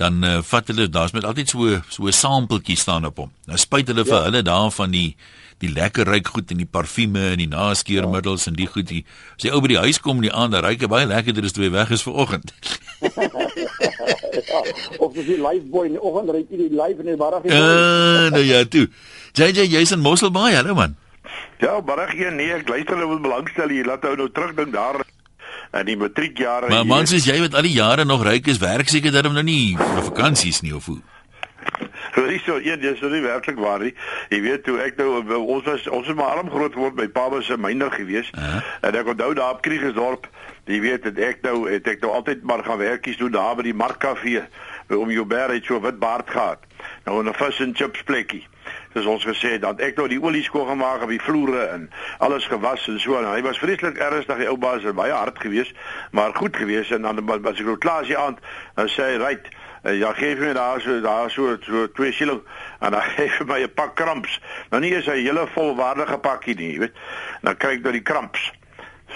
dan 0.00 0.22
uh, 0.24 0.38
vat 0.46 0.70
hulle 0.70 0.86
daar's 0.88 1.12
met 1.12 1.24
altyd 1.28 1.48
so 1.50 1.80
so 1.90 2.06
'n 2.06 2.12
sampeltjie 2.12 2.76
staan 2.78 3.04
op 3.04 3.16
hom. 3.18 3.30
Nou 3.46 3.58
spuit 3.58 3.86
hulle 3.88 4.04
vir 4.04 4.14
Ja. 4.14 4.22
hulle 4.24 4.42
daar 4.42 4.70
van 4.70 4.90
die 4.90 5.16
die 5.58 5.70
lekker 5.70 6.06
ryk 6.06 6.26
goed 6.26 6.50
en 6.50 6.56
die 6.56 6.66
parfume 6.66 7.30
en 7.34 7.38
die 7.38 7.46
naskeermiddels 7.50 8.46
en 8.46 8.54
die 8.54 8.66
goed 8.66 8.88
die 8.88 9.04
as 9.36 9.44
jy 9.44 9.50
ou 9.50 9.60
by 9.60 9.68
die 9.68 9.78
huis 9.82 10.00
kom 10.00 10.16
in 10.16 10.22
die 10.30 10.32
aand 10.32 10.52
dan 10.52 10.64
ryk 10.64 10.80
hy 10.80 10.86
baie 10.88 11.06
lekkerder 11.06 11.44
as 11.44 11.52
toe 11.52 11.64
hy 11.64 11.70
weg 11.70 11.90
is 11.90 12.02
vir 12.02 12.14
oggend. 12.14 12.52
ja, 14.52 14.62
of 14.98 15.12
dis 15.14 15.26
die 15.26 15.38
lifeboy 15.38 15.86
in 15.86 15.92
die 15.98 16.02
oggend 16.02 16.30
ry 16.30 16.42
jy 16.50 16.56
die 16.68 16.76
life 16.78 16.98
in 17.02 17.06
die 17.10 17.16
middag. 17.18 17.44
Uh, 17.44 18.30
nou 18.30 18.42
ja, 18.42 18.64
toe. 18.64 18.88
JJ 19.34 19.66
jy's 19.70 19.92
in 19.92 20.00
Mosselbaai, 20.00 20.54
hallo 20.54 20.74
man. 20.74 20.96
Ja, 21.58 21.80
barig 21.82 22.14
een 22.18 22.36
nee, 22.36 22.52
ek 22.52 22.68
luister 22.68 22.96
hulle 22.96 23.08
wil 23.08 23.20
belangstel 23.20 23.68
hier. 23.68 23.86
Laat 23.86 24.04
ou 24.04 24.16
nou 24.16 24.30
terugdink 24.30 24.72
daar 24.72 25.00
in 25.72 25.86
die 25.86 25.96
matriekjare. 25.96 26.68
Maar 26.68 26.86
man 26.86 27.06
soos 27.06 27.26
jy 27.28 27.38
wat 27.40 27.54
al 27.54 27.68
die 27.68 27.76
jare 27.76 28.04
nog 28.04 28.24
ryk 28.26 28.50
is, 28.52 28.60
werk 28.62 28.88
seker 28.88 29.14
dat 29.14 29.28
hom 29.28 29.36
nou 29.38 29.46
nie 29.46 29.76
vir 29.78 30.04
vakansies 30.10 30.60
nie 30.62 30.74
of 30.76 30.86
hoe. 30.90 31.00
Dis 32.14 32.44
so 32.44 32.58
een 32.60 32.80
dis 32.80 32.98
so 32.98 33.08
nie 33.08 33.22
werklik 33.24 33.58
waar 33.60 33.80
nie. 33.80 33.92
Jy 34.32 34.40
weet 34.44 34.64
toe 34.66 34.78
ek 34.84 34.98
nou 34.98 35.22
ons 35.38 35.64
was 35.68 35.86
ons 35.88 36.08
het 36.08 36.16
maar 36.16 36.40
arm 36.40 36.50
groot 36.50 36.72
geword 36.74 36.96
by 36.98 37.06
pa 37.08 37.28
was 37.30 37.48
'n 37.48 37.60
myner 37.60 37.92
gewees. 37.92 38.30
Uh 38.34 38.42
-huh. 38.42 38.62
En 38.80 38.94
ek 38.94 39.06
onthou 39.06 39.34
daar 39.34 39.50
op 39.52 39.62
Kriegersdorp, 39.62 40.28
jy 40.64 40.80
weet 40.80 41.04
het 41.04 41.18
ek 41.18 41.42
nou 41.42 41.70
het 41.70 41.86
ek 41.86 42.00
nou 42.00 42.12
altyd 42.12 42.42
maar 42.42 42.64
gaan 42.64 42.78
werkies 42.78 43.16
doen 43.16 43.30
daar 43.30 43.56
by 43.56 43.62
die 43.62 43.74
markkafee 43.74 44.42
om 44.88 45.10
jou 45.10 45.24
bære 45.24 45.54
het 45.54 45.64
so 45.64 45.80
wit 45.80 45.98
baard 45.98 46.30
gehad. 46.30 46.58
Nou 47.04 47.22
'n 47.22 47.34
fish 47.34 47.60
and 47.60 47.76
chips 47.76 48.02
plekkie. 48.02 48.46
Dis 48.92 49.08
ons 49.08 49.24
gesê 49.24 49.58
dat 49.58 49.80
ek 49.80 49.96
nou 49.96 50.08
die 50.08 50.20
olie 50.20 50.42
skoon 50.44 50.68
gemaak 50.68 51.02
op 51.06 51.12
die 51.12 51.22
vloere 51.22 51.64
en 51.72 51.88
alles 52.18 52.46
gewas 52.50 52.84
en 52.88 53.00
so 53.00 53.16
en 53.18 53.28
hy 53.30 53.40
was 53.42 53.60
vreeslik 53.62 53.98
ernstig 53.98 54.42
die 54.42 54.48
ou 54.50 54.58
baas 54.60 54.84
het 54.84 54.96
baie 54.98 55.12
hard 55.12 55.40
geweest, 55.40 55.72
maar 56.10 56.34
goed 56.36 56.56
geweest 56.56 56.92
en 56.92 57.02
dan 57.02 57.24
was 57.26 57.58
ek 57.58 57.66
nou 57.66 57.78
klaar 57.78 58.04
sy 58.04 58.18
aand 58.18 58.40
en 58.76 58.88
sê 58.92 59.12
hy 59.14 59.18
ry 59.24 59.36
Uh, 59.82 59.96
ja, 59.98 60.12
geef 60.14 60.38
my 60.38 60.52
daar 60.54 60.78
so 60.80 61.00
daar 61.02 61.30
so 61.30 61.56
so 61.66 61.88
twee 61.90 62.12
shilling 62.14 62.38
en 62.86 62.92
dan 62.94 63.02
gee 63.16 63.26
vir 63.34 63.46
my 63.46 63.56
'n 63.64 63.72
pak 63.74 63.96
kramps. 63.98 64.38
Nou 64.70 64.78
nie 64.80 64.92
is 64.94 65.08
hy 65.10 65.16
hele 65.24 65.42
volwaardige 65.56 66.18
pakkie 66.22 66.54
nie, 66.54 66.78
weet. 66.78 66.94
Dan 67.42 67.56
kry 67.56 67.72
ek 67.80 67.82
nou 67.82 67.92
die 67.92 68.06
kramps 68.06 68.52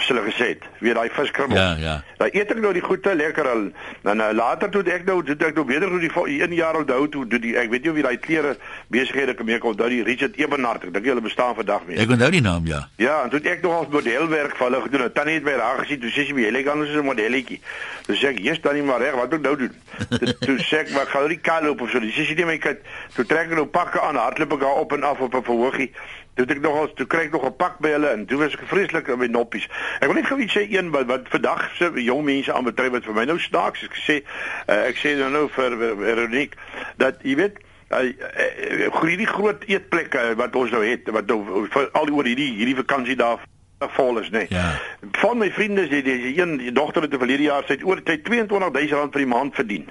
hulle 0.08 0.22
gesê 0.30 0.48
het, 0.52 0.64
weer 0.78 0.94
daai 0.94 1.08
viskrummel. 1.10 1.56
Ja, 1.56 1.76
ja. 1.80 1.94
Dan 2.16 2.28
eet 2.32 2.50
ek 2.52 2.60
nou 2.62 2.72
die 2.76 2.82
goeie 2.84 3.14
lekker 3.16 3.48
al. 3.48 3.62
Dan 4.02 4.20
nou, 4.20 4.28
later 4.34 4.70
toe 4.70 4.82
ek 4.92 5.04
nou 5.08 5.22
toe 5.24 5.36
ek 5.36 5.54
nou 5.56 5.64
weer 5.68 5.80
toe 5.80 6.00
die 6.00 6.42
een 6.42 6.54
jaar 6.54 6.76
onthou 6.76 7.08
toe 7.08 7.26
toe 7.26 7.40
die 7.40 7.54
ek 7.56 7.70
weet 7.72 7.82
nie 7.82 7.90
of 7.90 7.96
jy 7.96 8.04
daai 8.06 8.20
klere 8.22 8.56
besighede 8.92 9.34
kom 9.34 9.48
ek 9.48 9.64
onthou 9.64 9.88
die 9.92 10.02
Richard 10.06 10.36
Ebenhart. 10.40 10.84
Ek 10.88 10.94
dink 10.94 11.08
hulle 11.10 11.24
bestaan 11.24 11.54
vandag 11.58 11.86
meer. 11.88 12.00
Ek 12.04 12.14
onthou 12.16 12.30
die 12.30 12.42
naam, 12.44 12.66
ja. 12.66 12.82
Ja, 13.00 13.22
en 13.24 13.32
toe 13.32 13.40
ek 13.40 13.62
nog 13.64 13.78
as 13.82 13.92
modelwerk 13.92 14.56
vir 14.56 14.66
hulle 14.68 14.82
gedoen. 14.86 15.12
Tannie 15.12 15.38
het 15.38 15.46
my 15.48 15.56
daar 15.60 15.82
gesien, 15.84 16.00
toe 16.00 16.12
sê 16.12 16.26
sy 16.26 16.36
my, 16.36 16.46
"Jy 16.46 16.52
lyk 16.56 16.68
anders 16.72 16.90
as 16.90 16.96
'n 16.96 17.06
modelletjie." 17.06 17.60
Toe 18.06 18.16
sê 18.16 18.28
ek, 18.32 18.38
"Jy's 18.38 18.60
dan 18.60 18.74
nie 18.74 18.82
maar 18.82 19.00
reg, 19.00 19.14
wat 19.14 19.30
moet 19.30 19.42
nou 19.42 19.56
doen?" 19.56 19.74
toe 20.46 20.58
sê 20.58 20.84
ek, 20.84 20.90
"Maar 20.90 21.06
gaan 21.06 21.22
jy 21.22 21.28
die 21.28 21.42
kaal 21.42 21.62
loop 21.62 21.80
of 21.80 21.90
so?" 21.90 22.00
Dis 22.00 22.14
sê 22.14 22.26
sy 22.26 22.34
net 22.34 22.46
my 22.46 22.58
kyk, 22.58 22.80
toe 23.14 23.24
trek 23.24 23.50
ek 23.50 23.56
nou 23.56 23.66
pakke 23.66 24.00
aan, 24.00 24.16
hardloop 24.16 24.52
ek 24.52 24.60
daar 24.60 24.80
op 24.80 24.92
en 24.92 25.02
af 25.02 25.20
op 25.20 25.34
'n 25.34 25.42
verhoogie. 25.42 25.90
Toe 26.36 26.44
ek 26.52 26.60
nog 26.60 26.74
al 26.76 26.90
toe 26.92 27.06
kry 27.08 27.26
ek 27.26 27.32
nog 27.32 27.46
'n 27.48 27.56
pak 27.56 27.78
by 27.80 27.94
hulle 27.96 28.08
en 28.12 28.26
toe 28.28 28.38
was 28.38 28.52
ek 28.52 28.66
vreeslik 28.68 29.08
met 29.16 29.30
noppies. 29.30 29.68
Ek 30.00 30.06
wil 30.12 30.20
net 30.20 30.26
gou 30.26 30.38
iets 30.40 30.52
sê 30.52 30.66
een 30.68 30.90
wat 30.92 31.06
wat 31.08 31.28
vandag 31.32 31.70
se 31.76 31.90
jong 31.94 32.24
mense 32.24 32.52
aanbetref 32.52 32.90
wat 32.92 33.04
vir 33.04 33.14
my 33.14 33.24
nou 33.24 33.38
snaaks 33.38 33.82
is. 33.82 33.88
Ek 33.88 33.96
sê 33.96 34.16
uh, 34.68 34.84
ek 34.90 35.00
sê 35.00 35.16
nou 35.16 35.30
nou 35.30 35.48
vir 35.48 35.76
Veronique 35.96 36.58
dat 36.96 37.22
jy 37.22 37.36
weet 37.40 37.56
uh, 37.88 38.04
uh, 38.04 39.02
hierdie 39.02 39.26
groot 39.26 39.64
eetplekke 39.64 40.34
wat 40.36 40.56
ons 40.56 40.70
nou 40.70 40.84
het 40.84 41.08
wat 41.08 41.26
nou 41.26 41.68
al 41.92 42.12
oor 42.12 42.28
hierdie 42.28 42.52
hierdie 42.52 42.76
vakansie 42.84 43.16
daar 43.16 43.40
vol 43.78 44.18
is 44.18 44.30
nee. 44.30 44.46
Ja. 44.48 44.80
Van 45.12 45.38
my 45.38 45.50
vriende 45.52 45.84
sê 45.84 46.00
dis 46.04 46.24
een 46.36 46.56
die 46.56 46.72
dogter 46.72 47.04
het 47.04 47.14
verlede 47.18 47.42
jaar 47.42 47.64
sy 47.66 47.76
het 47.76 47.84
oor 47.84 48.00
tyd 48.02 48.24
22000 48.24 48.96
rand 48.96 49.12
vir 49.12 49.24
die 49.24 49.28
maand 49.28 49.54
verdien. 49.54 49.90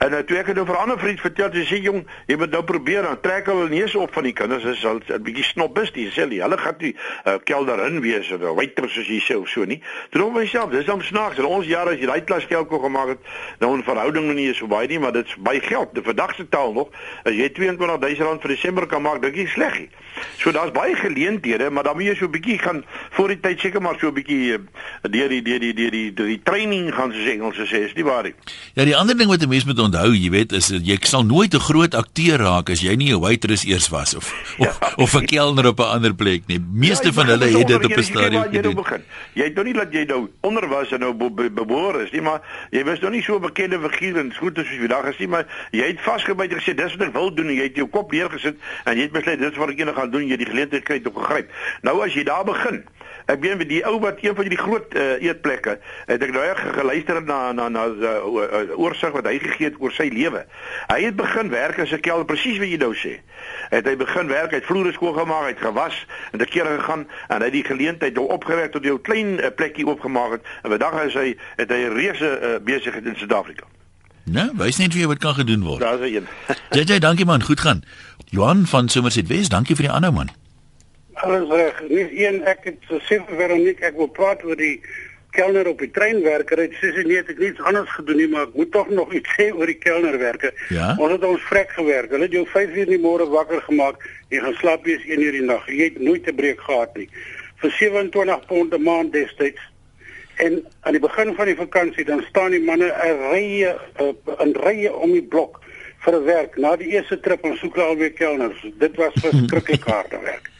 En 0.00 0.14
uh, 0.16 0.22
toe 0.24 0.38
ek 0.40 0.46
het 0.48 0.56
nou 0.56 0.64
vir 0.64 0.76
'n 0.78 0.82
ander 0.86 0.98
vriend 0.98 1.20
vertel, 1.20 1.50
sy 1.52 1.64
sê 1.68 1.80
jong, 1.84 2.06
jy 2.26 2.36
moet 2.40 2.50
nou 2.50 2.62
probeer 2.64 3.02
dan 3.02 3.20
trek 3.20 3.46
hulle 3.52 3.68
neus 3.68 3.94
op 3.94 4.12
van 4.16 4.24
die 4.24 4.32
kinders 4.32 4.64
is 4.64 4.84
al 4.88 5.00
'n 5.04 5.22
bietjie 5.22 5.44
snobbis 5.44 5.92
die 5.92 6.08
sê 6.08 6.24
hulle 6.24 6.58
gaan 6.58 6.78
nie 6.78 6.96
uh, 6.96 7.36
kelder 7.44 7.84
in 7.86 8.00
wees 8.00 8.32
of 8.32 8.40
waiter 8.40 8.88
soos 8.88 9.06
jy 9.06 9.20
sê 9.20 9.36
of 9.36 9.48
so 9.48 9.64
nie. 9.64 9.82
Toe 10.10 10.22
dink 10.22 10.34
myself, 10.34 10.70
dis 10.70 10.88
om 10.88 11.02
snaaks 11.02 11.38
in 11.38 11.44
ons 11.44 11.66
jare 11.66 11.90
as 11.92 12.00
jy 12.00 12.06
daai 12.06 12.24
klas 12.24 12.44
geld 12.44 12.68
kon 12.68 12.80
gemaak 12.80 13.08
het, 13.08 13.20
nou 13.58 13.76
'n 13.76 13.82
verhouding 13.82 14.26
nog 14.26 14.36
nie 14.36 14.48
is 14.48 14.56
so 14.56 14.66
baie 14.66 14.88
nie, 14.88 14.98
maar 14.98 15.12
dit's 15.12 15.36
baie 15.36 15.60
geld. 15.60 15.94
Die 15.94 16.02
vandag 16.02 16.34
se 16.34 16.48
taal 16.48 16.72
nog, 16.72 16.88
as 17.24 17.34
jy 17.34 17.52
22000 17.52 18.26
rand 18.26 18.40
vir 18.40 18.50
Desember 18.50 18.86
kan 18.86 19.02
maak, 19.02 19.20
dink 19.20 19.36
jy 19.36 19.46
sleg 19.46 19.78
nie. 19.78 19.90
So 20.38 20.52
daar's 20.52 20.72
baie 20.72 20.94
geleenthede, 20.94 21.70
maar 21.70 21.84
dan 21.84 21.96
moet 21.96 22.04
jy 22.04 22.14
so 22.14 22.24
'n 22.24 22.30
bietjie 22.30 22.58
gaan 22.58 22.84
voor 23.10 23.28
die 23.28 23.40
tyd 23.40 23.60
seker 23.60 23.82
maar 23.82 23.98
so 24.00 24.08
'n 24.08 24.14
bietjie 24.14 24.58
deur 25.02 25.28
die 25.28 25.42
deur 25.42 25.60
die 25.60 25.74
deur 25.74 25.90
die 25.90 26.14
deur 26.14 26.26
die 26.26 26.40
training 26.42 26.94
gaan 26.94 27.12
soos 27.12 27.26
Engels 27.26 27.56
sê, 27.56 27.84
is 27.84 27.94
nie 27.94 28.04
waar 28.04 28.22
nie. 28.22 28.34
Ja, 28.74 28.84
die 28.84 28.96
ander 28.96 29.16
ding 29.16 29.28
wat 29.28 29.42
'n 29.42 29.48
mens 29.48 29.64
moet 29.64 29.78
onthou, 29.78 30.14
jy 30.14 30.30
weet, 30.30 30.52
is 30.52 30.68
jy 30.68 30.98
sal 31.00 31.24
nooit 31.24 31.54
'n 31.54 31.60
groot 31.60 31.94
akteur 31.94 32.38
raak 32.38 32.70
as 32.70 32.80
jy 32.80 32.96
nie 32.96 33.12
'n 33.12 33.20
waitress 33.20 33.64
eers 33.64 33.88
was 33.88 34.14
of 34.14 34.30
of, 34.58 34.78
ja. 34.80 34.92
of 34.96 35.14
'n 35.14 35.24
kelner 35.24 35.66
op 35.66 35.78
'n 35.78 35.82
ander 35.82 36.14
plek 36.14 36.42
nie. 36.46 36.60
Meeste 36.72 37.06
ja, 37.06 37.12
van 37.12 37.26
hulle 37.26 37.44
het 37.44 37.66
dit 37.66 37.84
op 37.84 37.96
'n 37.96 38.02
stadium 38.02 38.42
gedoen. 38.42 38.74
Begin. 38.74 39.02
Jy 39.32 39.44
het 39.44 39.54
nou 39.54 39.64
nie 39.66 39.74
dat 39.74 39.92
jy 39.92 40.04
nou 40.04 40.28
onder 40.40 40.68
was 40.68 40.92
en 40.92 41.00
nou 41.00 41.14
beboor 41.50 42.00
is 42.00 42.10
nie, 42.10 42.20
maar 42.20 42.40
jy 42.70 42.84
was 42.84 43.00
nog 43.00 43.10
nie 43.10 43.22
so 43.22 43.40
bekende 43.40 43.80
figuur 43.80 44.16
en 44.16 44.34
goed 44.34 44.56
soos 44.56 44.68
jy 44.68 44.78
vandag 44.78 45.04
is 45.10 45.18
nie, 45.18 45.28
maar 45.28 45.46
jy 45.70 45.86
het 45.86 46.00
vasgebyt 46.00 46.52
gesê 46.52 46.74
dis 46.74 46.96
wat 46.96 47.06
ek 47.06 47.12
wil 47.12 47.34
doen 47.34 47.46
en 47.46 47.54
jy 47.54 47.62
het 47.62 47.76
jou 47.76 47.88
kop 47.88 48.12
neergesit 48.12 48.56
en 48.84 48.96
jy 48.96 49.02
het 49.02 49.12
besluit 49.12 49.38
dis 49.38 49.56
wat 49.56 49.68
ek 49.68 49.78
eendag 49.78 49.99
gaan 50.00 50.10
doen, 50.10 50.26
jy 50.26 50.40
die 50.40 50.50
geleentheid 50.50 50.88
kry 50.88 51.00
om 51.04 51.12
te 51.12 51.28
gryp. 51.28 51.52
Nou 51.86 52.00
as 52.04 52.16
jy 52.16 52.24
daar 52.28 52.44
begin 52.48 52.82
Ek 53.30 53.42
weet 53.44 53.68
die 53.68 53.80
ou 53.86 53.98
wat 54.02 54.22
een 54.24 54.34
van 54.34 54.48
die 54.48 54.58
groot 54.58 54.94
uh, 54.94 55.22
eetplekke 55.22 55.76
het 56.08 56.22
ek 56.24 56.32
nou 56.34 56.42
reg 56.42 56.60
geluister 56.74 57.20
na 57.22 57.52
na 57.54 57.68
na 57.68 57.86
uh, 57.86 58.12
uh, 58.26 58.62
oorsig 58.78 59.12
wat 59.14 59.28
hy 59.28 59.36
gegee 59.42 59.70
het 59.70 59.78
oor 59.78 59.94
sy 59.94 60.08
lewe. 60.12 60.42
Hy 60.90 61.00
het 61.04 61.18
begin 61.18 61.52
werk 61.52 61.78
as 61.82 61.92
'n 61.94 62.02
kelder 62.02 62.26
presies 62.26 62.58
wat 62.58 62.72
jy 62.72 62.80
nou 62.80 62.92
sê. 62.94 63.20
Het 63.70 63.86
hy 63.86 63.96
begin 63.96 64.26
werk, 64.28 64.50
hy 64.50 64.62
het 64.62 64.66
vloere 64.66 64.92
skoon 64.92 65.14
gemaak, 65.14 65.46
hy 65.46 65.54
het 65.54 65.62
gewas 65.62 66.06
en 66.32 66.38
te 66.38 66.46
kere 66.46 66.78
gegaan 66.78 67.06
en 67.28 67.38
hy 67.38 67.50
het 67.50 67.58
die 67.58 67.64
geleentheid 67.64 68.14
nou 68.14 68.26
opgewerk 68.28 68.72
tot 68.72 68.86
'n 68.86 69.02
klein 69.02 69.38
uh, 69.38 69.50
plekkie 69.54 69.86
oopgemaak 69.86 70.38
het 70.38 70.42
en 70.62 70.70
vandag 70.70 71.04
is 71.04 71.14
hy 71.14 71.36
het 71.56 71.70
hy 71.70 71.80
'n 71.86 71.94
reuse 71.94 72.30
uh, 72.42 72.58
besigheid 72.58 73.06
in 73.06 73.16
Suid-Afrika. 73.16 73.66
Nou, 74.30 74.50
wys 74.54 74.76
net 74.76 74.94
wie 74.94 75.06
wat 75.06 75.18
kan 75.18 75.34
gedoen 75.34 75.62
word. 75.62 75.80
Daar's 75.80 76.00
een. 76.00 76.26
JJ, 76.70 76.98
dankie 76.98 77.24
man, 77.24 77.42
goed 77.42 77.60
gaan. 77.60 77.82
Johan 78.30 78.66
van 78.66 78.88
Somerset 78.88 79.26
West, 79.26 79.50
dankie 79.50 79.74
vir 79.74 79.88
die 79.88 79.90
aanhou 79.90 80.12
man. 80.14 80.28
Alles 81.18 81.48
reg. 81.50 81.78
Dis 81.90 82.12
een 82.14 82.36
ek 82.46 82.60
het 82.68 82.84
gesê 82.86 83.16
vir 83.26 83.38
Veronique 83.40 83.82
ek 83.88 83.96
wil 83.98 84.06
praat 84.14 84.44
oor 84.46 84.54
die 84.54 84.76
kelner 85.34 85.66
op 85.66 85.80
die 85.82 85.90
treinwerker. 85.90 86.62
Dit 86.62 86.76
sê 86.78 86.92
sy 86.94 87.02
nee, 87.08 87.18
ek 87.18 87.32
het 87.32 87.40
niks 87.42 87.64
anders 87.66 87.90
gedoen 87.96 88.20
nie, 88.22 88.28
maar 88.30 88.46
ek 88.46 88.54
moet 88.60 88.70
tog 88.76 88.92
nog 88.94 89.10
iets 89.18 89.34
sê 89.34 89.48
oor 89.50 89.66
die 89.66 89.80
kelnerwerker. 89.82 90.54
Ja? 90.70 90.92
Ons 91.02 91.16
het 91.16 91.26
ons 91.26 91.48
vrek 91.48 91.74
gewerk. 91.74 92.14
Hulle 92.14 92.28
het 92.28 92.36
jou 92.38 92.44
5 92.52 92.76
uur 92.76 92.84
in 92.84 92.94
die 92.94 93.00
môre 93.02 93.26
wakker 93.32 93.64
gemaak 93.66 94.06
en 94.30 94.44
gaan 94.46 94.54
slaap 94.60 94.86
eers 94.86 95.08
1 95.08 95.24
uur 95.26 95.38
die 95.40 95.48
nag. 95.48 95.66
Jy 95.66 95.88
het 95.88 95.98
nooit 95.98 96.30
'n 96.30 96.38
breek 96.38 96.62
gehad 96.68 96.94
nie. 96.96 97.08
Vir 97.64 97.70
27 97.80 98.46
pond 98.46 98.74
'n 98.74 98.82
maand 98.82 99.12
destyds. 99.12 99.62
En 100.38 100.62
aan 100.86 100.94
die 100.94 101.02
begin 101.02 101.34
van 101.34 101.50
die 101.50 101.58
vakansie 101.58 102.04
dan 102.04 102.22
staan 102.28 102.54
die 102.54 102.62
manne 102.62 102.94
'n 102.94 103.18
rye 103.34 103.74
in 104.38 104.54
rye 104.54 104.94
om 104.94 105.18
die 105.18 105.26
blok 105.34 105.58
vir 106.04 106.24
werk. 106.24 106.56
Na 106.56 106.76
die 106.80 106.92
eerste 106.94 107.20
trip 107.20 107.44
ons 107.44 107.60
soek 107.60 107.76
al 107.78 107.96
weer 108.00 108.12
kelners. 108.12 108.60
Dit 108.78 108.96
was 109.00 109.16
verskriklik 109.20 109.84
harde 109.92 110.20
werk. 110.24 110.50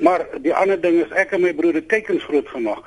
Maar 0.00 0.26
die 0.42 0.54
ander 0.54 0.80
ding 0.80 1.02
is 1.04 1.16
ek 1.20 1.34
en 1.36 1.44
my 1.44 1.52
broer 1.56 1.80
het 1.80 1.88
tekens 1.88 2.24
groot 2.24 2.48
gemaak. 2.48 2.86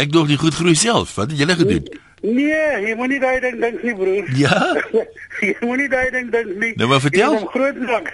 Ek 0.00 0.10
dink 0.12 0.32
jy 0.32 0.38
goed 0.40 0.56
groei 0.56 0.74
self. 0.78 1.14
Wat 1.18 1.30
het 1.30 1.38
julle 1.38 1.58
gedoen? 1.58 1.92
Nee, 2.22 2.86
jy 2.86 2.94
moenie 2.94 3.18
daai 3.18 3.40
ding 3.42 3.58
dink 3.60 3.82
nie, 3.82 3.94
broer. 3.98 4.28
Ja. 4.38 4.58
jy 5.46 5.54
moenie 5.60 5.88
daai 5.90 6.10
ding 6.14 6.30
dink 6.30 6.56
nie. 6.62 6.72
Nou 6.78 6.88
maar 6.90 7.02
vertel. 7.02 7.34
Jy 7.34 7.42
moet 7.42 7.54
groot 7.54 7.80
maak. 7.86 8.10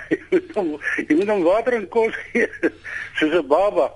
jy 1.09 1.16
moet 1.18 1.33
hom 1.33 1.42
water 1.44 1.77
en 1.79 1.88
kos 1.92 2.16
gee 2.31 2.48
soos 3.20 3.35
'n 3.35 3.46
baba. 3.48 3.90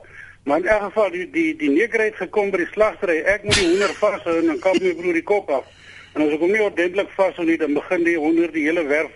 Maar 0.45 0.59
in 0.59 0.67
elk 0.67 0.83
geval 0.91 1.11
die 1.11 1.27
die 1.31 1.57
die 1.57 1.71
neger 1.71 2.05
het 2.05 2.17
gekom 2.21 2.51
by 2.51 2.61
die 2.65 2.73
slagtery. 2.73 3.21
Ek 3.25 3.45
moet 3.47 3.57
die 3.57 3.69
hoender 3.69 3.95
vashou 4.01 4.37
en 4.39 4.53
dan 4.53 4.59
kap 4.59 4.81
my 4.81 4.95
broer 5.01 5.17
die 5.21 5.29
kop 5.33 5.51
af. 5.51 5.65
En 6.13 6.23
as 6.23 6.33
ek 6.35 6.41
hom 6.41 6.53
nie 6.53 6.63
ordentlik 6.63 7.11
vashou 7.17 7.47
nie, 7.47 7.57
dan 7.57 7.75
begin 7.75 8.05
die 8.05 8.19
hoender 8.21 8.53
die 8.53 8.67
hele 8.69 8.85
werf 8.85 9.13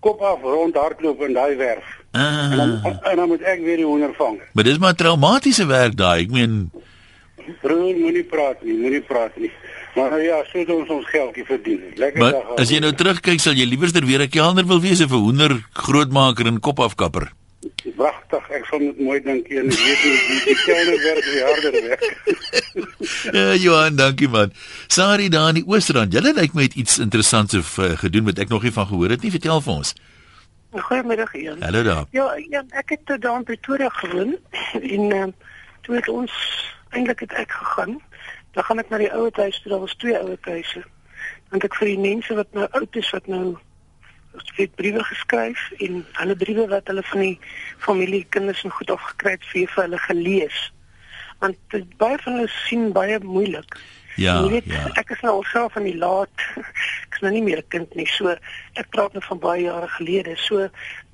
kop 0.00 0.20
af 0.22 0.42
rond 0.42 0.76
hardloop 0.76 1.22
in 1.26 1.34
daai 1.34 1.56
werf. 1.56 1.86
Ah. 2.12 2.52
En, 2.52 2.56
dan, 2.56 2.98
en 3.10 3.16
dan 3.16 3.28
moet 3.28 3.42
ek 3.42 3.62
weer 3.64 3.80
die 3.82 3.88
hoender 3.88 4.12
vang. 4.18 4.38
Maar 4.52 4.64
dis 4.68 4.78
maar 4.78 4.94
traumatiese 4.94 5.66
werk 5.66 5.96
daai. 5.98 6.26
Ek 6.26 6.34
meen 6.34 6.68
Broer, 7.62 7.94
moenie 7.94 8.24
praat 8.26 8.62
nie, 8.66 8.74
moenie 8.74 9.02
praat 9.06 9.36
nie. 9.38 9.52
Maar 9.96 10.10
nou 10.12 10.22
ja, 10.22 10.40
so 10.50 10.58
het 10.58 10.70
ons 10.72 10.90
ons 10.92 11.06
geldjie 11.08 11.44
verdien. 11.46 11.82
Lekker 11.96 12.20
maar 12.20 12.34
dag. 12.34 12.56
as 12.60 12.72
jy 12.72 12.80
nou 12.82 12.90
terugkyk, 12.92 13.40
sal 13.40 13.56
jy 13.56 13.68
liewerster 13.70 14.04
weer 14.04 14.24
'n 14.24 14.32
kelner 14.32 14.66
wil 14.66 14.80
wees 14.80 15.00
of 15.00 15.12
'n 15.12 15.24
hoender 15.24 15.54
grootmaker 15.72 16.46
en 16.46 16.60
kop 16.60 16.80
afkapper. 16.80 17.30
Pragtig. 17.96 18.48
Ek 18.52 18.66
sal 18.68 18.82
net 18.84 18.98
mooi 19.00 19.16
dink 19.24 19.46
en 19.48 19.70
ek 19.72 19.78
weet 19.80 20.02
nie 20.04 20.16
die, 20.16 20.40
die 20.46 20.56
kelner 20.64 20.98
werk 21.04 21.28
die 21.28 21.44
harder 21.46 21.76
werk. 21.86 22.04
ja, 23.38 23.46
Johan, 23.56 23.96
dankie 23.96 24.28
man. 24.32 24.52
Sari 24.92 25.30
daar 25.32 25.54
in 25.54 25.62
die 25.62 25.64
Oostrand. 25.64 26.12
Julle 26.12 26.34
lyk 26.36 26.56
my 26.56 26.66
het 26.66 26.76
iets 26.76 26.98
interessants 27.02 27.56
of, 27.56 27.72
uh, 27.80 27.94
gedoen 28.02 28.28
wat 28.28 28.42
ek 28.44 28.52
nog 28.52 28.66
nie 28.66 28.74
van 28.74 28.88
gehoor 28.90 29.16
het 29.16 29.24
nie. 29.24 29.32
Vertel 29.32 29.64
vir 29.64 29.72
ons. 29.78 29.94
Goeiemiddag 30.76 31.32
Ian. 31.40 31.62
Hallo 31.64 31.82
daar. 31.82 32.04
Ja, 32.12 32.26
ja, 32.52 32.64
ek 32.76 32.92
het 32.96 33.06
toe 33.08 33.18
daar 33.18 33.38
in 33.40 33.48
Pretoria 33.48 33.88
gewoon 33.88 34.36
en 34.96 35.06
uh, 35.16 35.24
toe 35.86 35.96
het 35.96 36.08
ons 36.12 36.34
eintlik 36.90 37.24
het 37.24 37.32
ek 37.32 37.52
gegaan. 37.52 37.96
Dan 38.52 38.64
gaan 38.64 38.84
ek 38.84 38.92
na 38.92 39.00
die 39.00 39.12
ouer 39.12 39.32
huis 39.40 39.60
toe. 39.62 39.72
Daar 39.72 39.84
was 39.86 39.96
twee 39.96 40.18
ouer 40.18 40.38
huise. 40.52 40.84
Want 41.48 41.64
ek 41.64 41.80
vir 41.80 41.94
die 41.94 42.02
mense 42.02 42.36
wat 42.36 42.52
nou 42.52 42.68
oud 42.76 43.00
is 43.00 43.10
wat 43.16 43.26
nou 43.30 43.56
het 44.56 44.74
briewe 44.74 45.04
geskryf 45.04 45.70
en 45.78 46.06
hulle 46.20 46.36
briewe 46.36 46.66
wat 46.68 46.86
hulle 46.86 47.02
van 47.02 47.20
die 47.20 47.38
familie 47.78 48.24
kinders 48.28 48.64
en 48.64 48.70
goed 48.70 48.90
afgekry 48.90 49.36
het 49.36 49.44
vir 49.52 49.68
vir 49.74 49.82
hulle 49.82 50.00
gelees. 50.08 50.58
Want 51.38 51.56
dit, 51.74 51.96
baie 52.00 52.18
van 52.24 52.38
hulle 52.38 52.52
sien 52.66 52.92
baie 52.92 53.18
moeilik. 53.22 53.78
Ja, 54.16 54.38
Jy 54.40 54.48
weet, 54.48 54.68
ja. 54.72 54.86
Ek 54.96 55.10
is 55.12 55.20
nou 55.20 55.34
alself 55.42 55.74
van 55.76 55.84
die 55.84 55.96
laat. 55.96 56.44
Ek 57.06 57.18
is 57.18 57.24
nou 57.24 57.32
nie 57.34 57.42
meer 57.44 57.60
'n 57.60 57.68
kind 57.68 57.94
nie. 57.94 58.06
So 58.08 58.32
ek 58.80 58.88
praat 58.90 59.12
nou 59.12 59.22
van 59.24 59.38
baie 59.38 59.66
jare 59.68 59.88
gelede. 59.98 60.36
So 60.40 60.68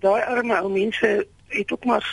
daai 0.05 0.23
arme 0.23 0.61
ou 0.61 0.71
mense 0.71 1.27
het 1.49 1.73
ook 1.73 1.85
maar 1.85 2.07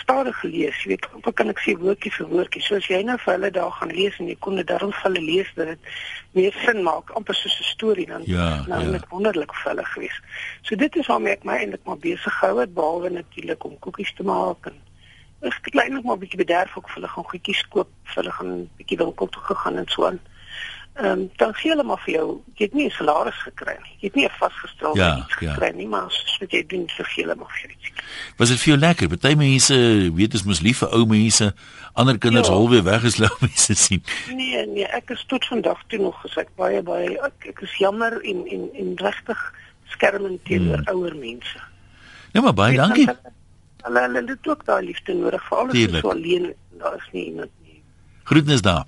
stadig 0.00 0.38
gelees. 0.40 0.82
Jy 0.82 0.88
weet, 0.92 1.06
amper 1.14 1.32
kan 1.32 1.48
ek 1.52 1.60
sê 1.64 1.74
woordjie 1.80 2.12
vir 2.12 2.28
woordjie. 2.30 2.62
So 2.62 2.76
as 2.76 2.86
jy 2.90 3.02
nou 3.02 3.16
vir 3.22 3.32
hulle 3.34 3.50
daar 3.50 3.72
gaan 3.78 3.92
lees 3.96 4.18
en 4.20 4.28
jy 4.30 4.36
kon 4.44 4.56
dit 4.60 4.66
daarom 4.66 4.92
vir 4.92 5.02
hulle 5.08 5.22
lees 5.24 5.50
dat 5.56 5.66
dit 5.72 5.90
meer 6.38 6.56
sin 6.64 6.82
maak, 6.86 7.10
amper 7.18 7.34
soos 7.34 7.58
'n 7.60 7.68
storie 7.70 8.06
dan 8.06 8.22
Ja, 8.26 8.64
dan 8.68 8.86
ja. 8.86 8.92
het 8.92 9.08
wonderlik 9.08 9.54
vir 9.54 9.70
hulle 9.72 9.84
gewees. 9.84 10.20
So 10.62 10.76
dit 10.76 10.96
is 10.96 11.06
waarmee 11.06 11.32
ek 11.32 11.44
my 11.44 11.56
eintlik 11.56 11.84
maar 11.84 11.98
besig 11.98 12.38
gehou 12.38 12.60
het 12.60 12.74
behalwe 12.74 13.10
natuurlik 13.10 13.64
om 13.64 13.78
koekies 13.78 14.12
te 14.14 14.22
maak 14.22 14.66
en 14.66 14.76
ek 15.42 15.60
het 15.64 15.74
eintlik 15.74 16.04
maar 16.04 16.16
'n 16.16 16.24
bietjie 16.24 16.44
bederf 16.44 16.76
ook 16.76 16.88
vir 16.88 16.94
hulle 16.94 17.08
gaan 17.08 17.24
goedjies 17.24 17.62
koop, 17.68 17.88
vir 18.04 18.22
hulle 18.22 18.32
gaan 18.32 18.50
'n 18.52 18.70
bietjie 18.76 18.98
winkel 18.98 19.28
toe 19.28 19.42
gegaan 19.42 19.76
en 19.76 19.88
so 19.88 20.06
aan. 20.06 20.20
Ehm 20.96 21.06
um, 21.06 21.30
dan 21.36 21.54
gee 21.54 21.70
hulle 21.70 21.82
maar 21.84 22.00
vir 22.04 22.14
jou, 22.14 22.42
jy 22.54 22.64
het 22.64 22.74
nie 22.74 22.86
'n 22.86 22.90
salaris 22.90 23.42
gekry 23.44 23.76
nie. 23.82 23.92
Jy 24.00 24.06
het 24.08 24.14
nie 24.14 24.24
'n 24.24 24.30
vasgestelde 24.38 24.98
Ja, 25.00 25.16
iets 25.18 25.36
ja. 25.40 25.52
gekry 25.52 25.70
nie, 25.76 25.86
maar 25.88 26.04
soos 26.10 26.38
wat 26.40 26.50
jy 26.50 26.64
doen, 26.66 26.88
so 26.88 27.02
gee 27.04 27.24
hulle 27.24 27.36
maar 27.36 27.52
vir 27.60 27.70
iets. 27.70 27.90
Was 28.36 28.48
dit 28.48 28.58
vir 28.58 28.66
jou 28.74 28.78
lekker? 28.78 29.08
Party 29.08 29.34
mense 29.34 29.74
weet 30.14 30.34
is 30.34 30.44
mos 30.44 30.60
lief 30.60 30.78
vir 30.78 30.88
ou 30.92 31.06
mense, 31.06 31.54
ander 31.92 32.18
kinders 32.18 32.48
Ja. 32.48 32.54
halwe 32.54 32.82
weg 32.82 33.02
is 33.04 33.16
lou 33.16 33.28
mense 33.40 33.74
sien. 33.74 34.02
Nee, 34.34 34.66
nee, 34.66 34.84
ek 34.86 35.10
is 35.10 35.24
tot 35.28 35.44
vandag 35.44 35.78
toe 35.86 35.98
nog 35.98 36.16
gesê 36.24 36.44
baie 36.56 36.82
baie 36.82 37.18
ek, 37.22 37.46
ek 37.48 37.60
is 37.60 37.76
jammer 37.78 38.12
en 38.24 38.46
en 38.46 38.70
en 38.74 38.92
regtig 38.96 39.52
skermend 39.88 40.44
teenoor 40.44 40.76
Hmm. 40.84 40.88
ouer 40.96 41.16
mense. 41.16 41.58
Ja, 42.32 42.40
maar 42.40 42.54
baie 42.54 42.70
Weet, 42.76 42.80
dankie. 42.86 43.06
Hulle 43.06 44.00
hulle 44.00 44.00
hulle 44.18 44.30
het 44.30 44.48
ook 44.48 44.64
daai 44.64 44.84
liefde 44.86 45.14
nodig 45.14 45.52
alles 45.52 45.72
Tuurlik. 45.72 45.94
is 45.94 46.00
so 46.00 46.10
alleen, 46.10 46.54
daar 46.78 46.94
is 46.96 47.08
nie 47.12 47.24
iemand 47.26 47.50
nie. 47.62 47.65
Groetnis 48.26 48.62
daar. 48.62 48.86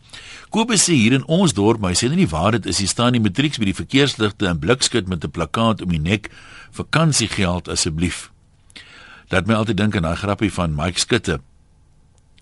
Kobus 0.50 0.88
sê 0.88 0.96
hier 0.98 1.14
in 1.14 1.26
ons 1.30 1.52
dorp, 1.54 1.84
hy 1.86 1.94
sê 1.94 2.08
nie 2.10 2.26
waar 2.26 2.56
dit 2.56 2.66
is, 2.66 2.80
hier 2.82 2.90
staan 2.90 3.14
die 3.14 3.22
matrieks 3.22 3.60
by 3.62 3.68
die 3.68 3.76
verkeersligte 3.76 4.48
en 4.50 4.58
blikskut 4.58 5.06
met 5.08 5.24
'n 5.24 5.30
plakkaat 5.30 5.82
om 5.82 5.94
die 5.94 6.02
nek, 6.02 6.30
vakansiegeld 6.74 7.68
asseblief. 7.68 8.30
Laat 9.30 9.46
my 9.46 9.54
altyd 9.54 9.76
dink 9.76 9.96
aan 9.96 10.02
daai 10.02 10.16
grappie 10.16 10.52
van 10.52 10.74
Mike 10.74 10.98
Skutte 10.98 11.40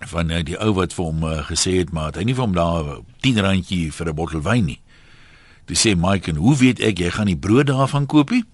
van 0.04 0.30
uh, 0.30 0.42
die 0.44 0.59
ou 0.61 0.72
wat 0.76 0.92
vir 0.92 1.04
hom 1.04 1.22
uh, 1.24 1.44
gesê 1.48 1.78
het 1.80 1.92
maar 1.92 2.12
hy 2.14 2.24
nie 2.24 2.35
vir 2.37 2.44
hom 2.44 2.54
daar 2.54 3.00
10 3.24 3.40
randjie 3.40 3.92
vir 3.92 4.09
'n 4.09 4.14
bottel 4.14 4.42
wyn 4.42 4.64
nie. 4.64 4.80
Toe 5.66 5.76
sê 5.76 5.96
Mike 5.96 6.30
en 6.30 6.37
hoe 6.37 6.56
weet 6.56 6.80
ek 6.80 6.98
jy 6.98 7.11
gaan 7.11 7.26
die 7.26 7.37
brood 7.37 7.66
daarvan 7.66 8.06
koop 8.06 8.30
nie? 8.30 8.44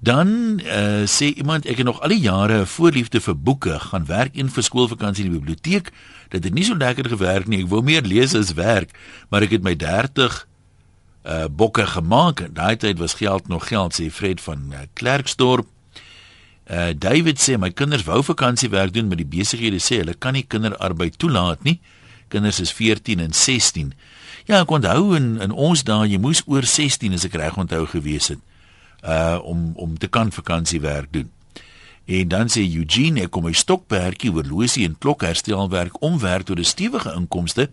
Dan 0.00 0.60
uh, 0.64 1.04
sê 1.04 1.28
iemand 1.36 1.66
ek 1.68 1.82
het 1.82 1.84
nog 1.84 2.00
al 2.00 2.08
die 2.08 2.24
jare 2.24 2.60
'n 2.60 2.66
voorliefde 2.66 3.20
vir 3.20 3.36
boeke, 3.36 3.80
gaan 3.80 4.06
werk 4.06 4.34
in 4.34 4.48
vir 4.48 4.62
skoolvakansie 4.62 5.24
in 5.24 5.30
die 5.30 5.38
biblioteek. 5.38 5.92
Dit 6.28 6.44
het 6.44 6.54
nie 6.54 6.64
so 6.64 6.74
lekker 6.76 7.08
gewerk 7.08 7.46
nie. 7.46 7.60
Ek 7.60 7.68
wou 7.68 7.82
meer 7.82 8.02
lees 8.02 8.34
as 8.34 8.54
werk, 8.54 8.96
maar 9.28 9.42
ek 9.42 9.50
het 9.50 9.62
my 9.62 9.76
30 9.76 10.48
uh 11.24 11.44
bokke 11.52 11.86
gemaak. 11.86 12.48
Daai 12.54 12.76
tyd 12.76 12.98
was 12.98 13.14
geld 13.14 13.48
nog 13.48 13.68
geld, 13.68 13.92
sê 13.92 14.10
Fred 14.10 14.40
van 14.40 14.72
uh, 14.72 14.78
Klerksdorp. 14.92 15.66
Uh 16.70 16.92
David 16.96 17.36
sê 17.40 17.58
my 17.58 17.70
kinders 17.70 18.04
wou 18.04 18.22
vakansiewerk 18.22 18.92
doen, 18.92 19.06
maar 19.06 19.20
die 19.20 19.28
besighede 19.28 19.78
sê 19.78 20.00
hulle 20.00 20.14
kan 20.14 20.32
nie 20.32 20.46
kinderarbeid 20.48 21.18
toelaat 21.18 21.62
nie. 21.62 21.80
Kinders 22.28 22.60
is 22.60 22.72
14 22.72 23.20
en 23.20 23.32
16. 23.32 23.92
Ja, 24.46 24.60
ek 24.60 24.70
onthou 24.70 25.12
in 25.16 25.36
in 25.40 25.52
ons 25.52 25.84
dae 25.84 26.08
jy 26.08 26.18
moes 26.18 26.42
oor 26.46 26.64
16 26.64 27.12
as 27.12 27.24
ek 27.24 27.34
reg 27.36 27.56
onthou 27.56 27.84
gewees 27.86 28.28
het 28.28 28.40
uh 29.04 29.38
om 29.42 29.72
om 29.76 29.98
te 29.98 30.08
kan 30.08 30.32
vakansiewerk 30.32 31.12
doen. 31.12 31.30
En 32.04 32.28
dan 32.28 32.48
sê 32.48 32.64
Eugene 32.66 33.22
ek 33.22 33.30
kom 33.30 33.44
my 33.46 33.52
stokperdjie 33.52 34.32
horlosie 34.34 34.84
en 34.88 34.98
klokherstelwerk 34.98 36.02
omwerk 36.02 36.48
tot 36.48 36.58
'n 36.58 36.64
stewige 36.64 37.12
inkomste 37.14 37.70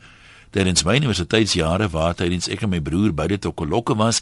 tydens 0.51 0.83
my 0.83 0.95
universiteitsjare 0.95 1.89
waar 1.89 2.15
tydens 2.15 2.47
ek 2.47 2.61
en 2.61 2.69
my 2.69 2.79
broer 2.79 3.13
beide 3.13 3.39
tokkelokke 3.39 3.95
was. 3.95 4.21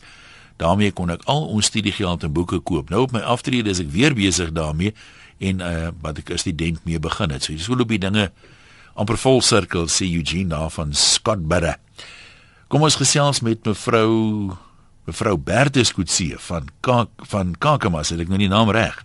daarmee 0.58 0.92
kon 0.92 1.12
ek 1.12 1.26
al 1.28 1.48
ons 1.52 1.66
studiegeld 1.66 2.24
en 2.24 2.32
boeke 2.32 2.60
koop. 2.60 2.90
Nou 2.90 3.02
op 3.02 3.12
my 3.12 3.20
aftrede 3.20 3.70
is 3.70 3.82
ek 3.84 3.92
weer 3.92 4.14
besig 4.16 4.54
daarmee 4.56 4.94
en 5.38 5.60
uh 5.60 5.90
wat 6.02 6.18
ek 6.18 6.32
as 6.32 6.46
student 6.46 6.80
mee 6.86 7.00
begin 7.00 7.30
het. 7.30 7.44
So 7.44 7.54
dis 7.54 7.68
hoe 7.68 7.76
loop 7.76 7.92
die 7.92 8.00
dinge 8.00 8.32
amper 8.96 9.18
vol 9.20 9.42
sirkel 9.44 9.90
sê 9.92 10.08
Eugene 10.08 10.56
daar 10.56 10.72
van 10.72 10.94
Scottburgh. 10.94 11.76
Kom 12.68 12.82
ons 12.88 12.96
gesels 12.96 13.44
met 13.44 13.66
mevrou 13.68 14.56
mevrou 15.06 15.38
Bertus 15.38 15.94
Kutse 15.94 16.36
van 16.48 16.70
Kak 16.82 17.10
van 17.30 17.56
Kakamas, 17.60 18.10
het 18.14 18.20
ek 18.26 18.28
nou 18.32 18.40
die 18.42 18.50
naam 18.52 18.72
reg? 18.74 19.04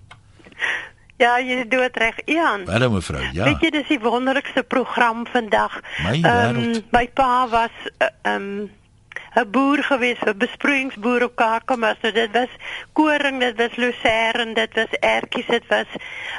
Ja, 1.20 1.34
jy 1.44 1.58
is 1.60 1.66
doodreg, 1.68 2.16
Ian. 2.32 2.62
Hallo 2.70 2.88
mevrou. 2.94 3.20
Ja. 3.36 3.44
Weet 3.50 3.60
jy 3.66 3.70
dis 3.74 3.88
die 3.92 3.98
wonderlikste 4.00 4.62
program 4.64 5.26
vandag. 5.28 5.74
My 6.06 6.14
Ehm, 6.22 6.56
wêreld. 6.56 6.82
my 6.96 7.06
pa 7.12 7.46
was 7.52 7.74
eh, 7.98 8.08
ehm 8.24 8.68
'n 9.34 9.50
boer 9.50 9.82
gewees, 9.82 10.18
'n 10.26 10.38
besproeiingsboer 10.38 11.22
op 11.22 11.36
Kakamas. 11.36 11.96
So 12.02 12.10
dit 12.12 12.30
was 12.32 12.52
koring, 12.92 13.38
dit 13.40 13.56
was 13.56 13.76
lucerne, 13.76 14.54
dit 14.54 14.74
was 14.74 14.92
ertjies, 15.00 15.46
dit 15.46 15.66
was 15.68 15.86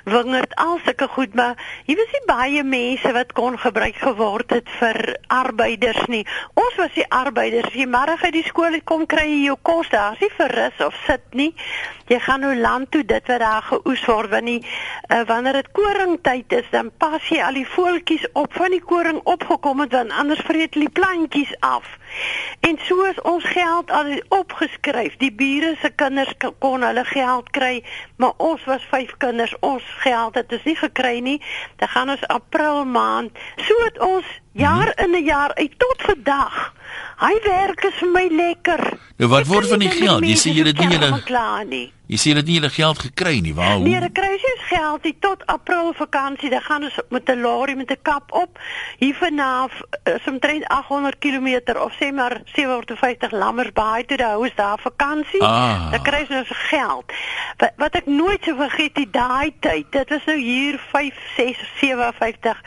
wingerd, 0.04 0.56
al 0.56 0.80
sulke 0.84 1.08
goed, 1.08 1.34
maar 1.34 1.56
hier 1.86 1.96
was 1.96 2.12
nie 2.12 2.26
baie 2.26 2.64
mense 2.64 3.12
wat 3.12 3.32
kon 3.32 3.60
gebruik 3.60 3.96
geword 3.96 4.50
het 4.50 4.70
vir 4.80 5.18
arbeiders 5.28 6.06
nie. 6.06 6.28
Ons 6.54 6.76
was 6.76 6.94
die 6.94 7.08
arbeiders. 7.10 7.74
Jy 7.74 7.88
môre 7.88 8.18
uit 8.22 8.34
die 8.34 8.44
skool 8.44 8.80
kom 8.84 9.06
kry 9.06 9.28
jy 9.30 9.46
jou 9.46 9.58
kos 9.62 9.90
daar, 9.90 10.14
is 10.14 10.20
nie 10.20 10.36
vir 10.38 10.52
rus 10.52 10.86
of 10.86 10.96
sit 11.06 11.24
nie. 11.32 11.54
Jy 12.12 12.20
gaan 12.20 12.44
nou 12.44 12.56
land 12.56 12.92
toe 12.92 13.06
dit 13.08 13.28
wat 13.28 13.40
daar 13.40 13.64
geoes 13.70 14.04
word 14.06 14.30
wanneer 14.30 14.68
uh, 15.08 15.22
wanneer 15.28 15.62
dit 15.62 15.72
koringtyd 15.72 16.54
is, 16.60 16.68
dan 16.72 16.92
pas 16.98 17.24
jy 17.30 17.40
al 17.40 17.56
die 17.56 17.68
voeltjies 17.68 18.28
op 18.34 18.54
van 18.54 18.76
die 18.76 18.84
koring 18.84 19.22
opgekom 19.24 19.80
het 19.80 19.96
want 19.96 20.12
anders 20.12 20.44
vreet 20.44 20.76
die 20.76 20.90
plantjies 20.90 21.54
af. 21.60 21.88
En 22.68 22.81
so 22.88 23.04
is 23.04 23.22
ons 23.22 23.44
geld 23.44 23.92
al 23.92 24.22
opgeskryf. 24.30 25.18
Die 25.18 25.32
bure 25.34 25.76
se 25.82 25.90
kinders 25.96 26.34
kon 26.60 26.84
hulle 26.84 27.04
geld 27.06 27.50
kry, 27.50 27.84
maar 28.16 28.34
ons 28.38 28.64
was 28.70 28.86
vyf 28.92 29.14
kinders. 29.18 29.56
Ons 29.60 29.84
geld 30.04 30.36
het 30.36 30.52
ons 30.52 30.64
nie 30.64 30.78
gekry 30.80 31.20
nie. 31.20 31.40
Dan 31.82 31.88
gaan 31.88 32.10
ons 32.10 32.28
April 32.28 32.86
maand. 32.86 33.38
So 33.56 33.84
het 33.84 34.00
ons 34.00 34.28
jaar 34.52 34.92
in 34.96 35.12
'n 35.16 35.24
jaar 35.24 35.54
uit 35.54 35.74
tot 35.78 35.96
vandag. 35.98 36.74
Hy 37.18 37.40
werk 37.44 37.84
is 37.84 37.94
vir 38.00 38.10
my 38.10 38.28
lekker. 38.32 38.98
Nou 39.18 39.30
wat 39.30 39.40
Ek 39.42 39.46
word 39.48 39.68
van 39.68 39.80
die 39.80 39.90
geld? 39.90 40.26
Jy 40.26 40.36
sê 40.36 40.50
jy 40.54 40.64
het 40.66 40.80
nie 40.80 40.88
julle 40.98 41.24
klaar 41.24 41.66
nie. 41.66 41.94
jy 42.08 42.18
sê 42.18 42.24
jy 42.32 42.36
het 42.36 42.46
nie 42.46 42.56
julle 42.60 42.70
geld 42.70 43.00
gekry 43.00 43.40
nie. 43.40 43.54
Waar 43.54 43.76
hoe? 43.76 43.84
Nee, 43.88 44.00
die 44.00 44.12
kruisies 44.12 44.64
geld 44.68 45.04
die 45.04 45.16
tot 45.20 45.46
April 45.46 45.94
vakansie, 45.94 46.50
dan 46.50 46.62
gaan 46.62 46.84
ons 46.84 46.98
met 47.10 47.30
'n 47.30 47.42
lorry 47.42 47.76
met 47.78 47.92
'n 47.92 48.02
kap 48.02 48.32
op. 48.32 48.60
Hier 48.98 49.16
vanaf 49.16 49.72
is 50.04 50.26
omtrent 50.28 50.68
800 50.68 51.20
km 51.20 51.78
of 51.78 51.94
sê 52.02 52.12
maar 52.14 52.42
750 52.46 53.32
Lammersbaai 53.32 54.06
toe, 54.06 54.18
daar 54.18 54.46
is 54.46 54.56
daar 54.56 54.80
vakansie. 54.80 55.44
Ah. 55.44 55.92
Dan 55.92 56.02
kry 56.02 56.26
jy 56.30 56.44
se 56.46 56.54
geld. 56.54 57.06
Wat, 57.58 57.72
wat 57.78 57.96
ek 57.96 58.06
nooit 58.06 58.44
sou 58.44 58.56
vergeet 58.58 58.96
die 58.96 59.10
daai 59.12 59.54
tyd. 59.60 59.86
Dit 59.92 60.10
was 60.10 60.26
nou 60.26 60.38
hier 60.38 60.80
5, 60.92 61.14
6, 61.36 61.58
57 61.80 62.62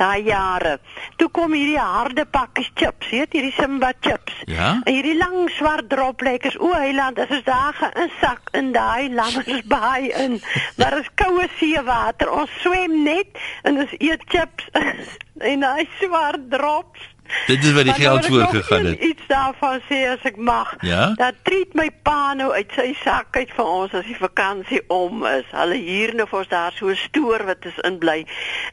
daai 0.00 0.24
jare. 0.24 0.78
Toe 1.20 1.28
kom 1.36 1.54
hierdie 1.56 1.80
harde 1.80 2.24
pakkies 2.24 2.70
chips, 2.78 3.10
weet 3.12 3.36
hierdie 3.36 3.52
Simba 3.56 3.92
chips. 4.00 4.34
Ja? 4.50 4.72
En 4.84 4.96
hierdie 4.96 5.16
lang 5.18 5.50
swart 5.56 5.90
droplekkers. 5.92 6.58
O, 6.58 6.72
Heiland, 6.74 7.20
as 7.20 7.32
ons 7.36 7.46
daar 7.46 7.76
geinsak 7.76 8.52
in 8.56 8.72
daai 8.76 9.10
lammersbaai 9.14 10.10
in. 10.24 10.40
Maar 10.80 10.98
is 11.00 11.10
koue 11.20 11.46
seewater. 11.58 12.30
Ons 12.32 12.52
swem 12.64 13.02
net 13.04 13.40
en 13.68 13.82
ons 13.84 13.96
eet 13.98 14.24
chips 14.32 14.68
en 15.52 15.66
daai 15.66 15.88
swart 16.00 16.50
drops. 16.52 17.08
Dit 17.46 17.64
is 17.64 17.72
waar 17.72 17.84
die 17.84 17.92
geld 17.92 18.28
nou 18.28 18.32
voorgegaan 18.32 18.84
het. 18.84 19.00
Iets 19.00 19.26
daarvan 19.26 19.80
sê 19.88 19.98
as 20.08 20.22
ek 20.22 20.36
mag. 20.36 20.74
Ja? 20.80 21.12
Dat 21.14 21.34
treat 21.42 21.74
my 21.74 21.90
pa 22.02 22.34
nou 22.34 22.52
uit 22.52 22.72
sy 22.76 22.94
sak 23.02 23.36
uit 23.36 23.50
vir 23.56 23.64
ons 23.64 23.94
as 23.94 24.06
die 24.06 24.18
vakansie 24.18 24.82
om 24.88 25.24
is. 25.26 25.46
Hulle 25.50 25.78
hier 25.78 26.14
nou 26.14 26.26
vir 26.30 26.38
ons 26.38 26.48
daar 26.48 26.74
so 26.76 26.90
'n 26.90 26.96
stoor 26.96 27.44
wat 27.44 27.64
is 27.64 27.78
in 27.88 27.98
bly. 27.98 28.26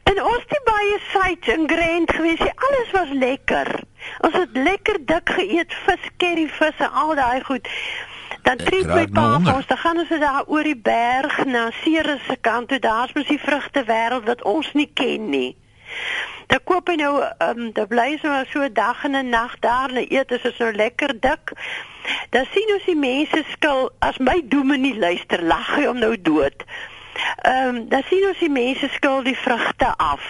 En 0.03 0.23
ons 0.23 0.43
het 0.47 0.63
baie 0.65 0.97
sites 1.13 1.53
in 1.53 1.69
Grand 1.69 2.11
gewees. 2.11 2.39
Alles 2.39 2.91
was 2.91 3.11
lekker. 3.11 3.79
Ons 4.19 4.33
het 4.33 4.49
lekker 4.53 4.97
dik 5.05 5.29
geëet, 5.29 5.73
vis, 5.85 6.03
curryvis 6.17 6.77
en 6.77 6.91
al 6.91 7.15
daai 7.15 7.43
goed. 7.43 7.67
Dan 8.41 8.59
Ek 8.59 8.65
treat 8.65 8.87
my 8.87 9.03
nou 9.03 9.11
pa 9.11 9.39
vir 9.43 9.55
ons, 9.55 9.67
dan 9.67 9.77
gaan 9.77 9.97
ons 9.97 10.09
daar 10.09 10.43
oor 10.47 10.63
die 10.63 10.79
berg 10.79 11.45
na 11.45 11.69
Ceres 11.81 12.21
se 12.27 12.37
kant 12.41 12.69
toe. 12.71 12.79
Daar's 12.79 13.13
mos 13.13 13.27
die 13.27 13.41
vrugte 13.41 13.83
wêreld 13.83 14.25
wat 14.25 14.43
ons 14.43 14.73
nie 14.73 14.89
ken 14.93 15.29
nie. 15.29 15.55
Dan 16.47 16.63
koop 16.63 16.87
hy 16.87 16.95
nou 16.95 17.13
ehm 17.21 17.59
um, 17.59 17.71
dan 17.75 17.87
bly 17.87 18.19
maar 18.23 18.47
so 18.51 18.61
'n 18.63 18.73
dag 18.73 19.03
en 19.03 19.15
'n 19.15 19.29
nag 19.29 19.59
daar 19.59 19.89
en 19.89 20.13
eet 20.13 20.31
is 20.31 20.41
dit 20.41 20.59
nou 20.59 20.73
lekker 20.73 21.19
dik. 21.19 21.51
Dan 22.29 22.45
sien 22.51 22.73
ons 22.73 22.85
die 22.85 22.95
mense 22.95 23.43
skil 23.51 23.91
as 23.99 24.17
my 24.17 24.41
dominee 24.45 24.95
luister 24.95 25.43
lag 25.43 25.75
hy 25.75 25.85
om 25.85 25.99
nou 25.99 26.15
dood. 26.21 26.63
Ehm 27.41 27.75
um, 27.75 27.79
dan 27.89 28.03
sien 28.09 28.25
ons 28.27 28.39
die 28.39 28.51
mense 28.51 28.89
skil 28.93 29.23
die 29.23 29.37
vrugte 29.37 29.93
af. 29.97 30.25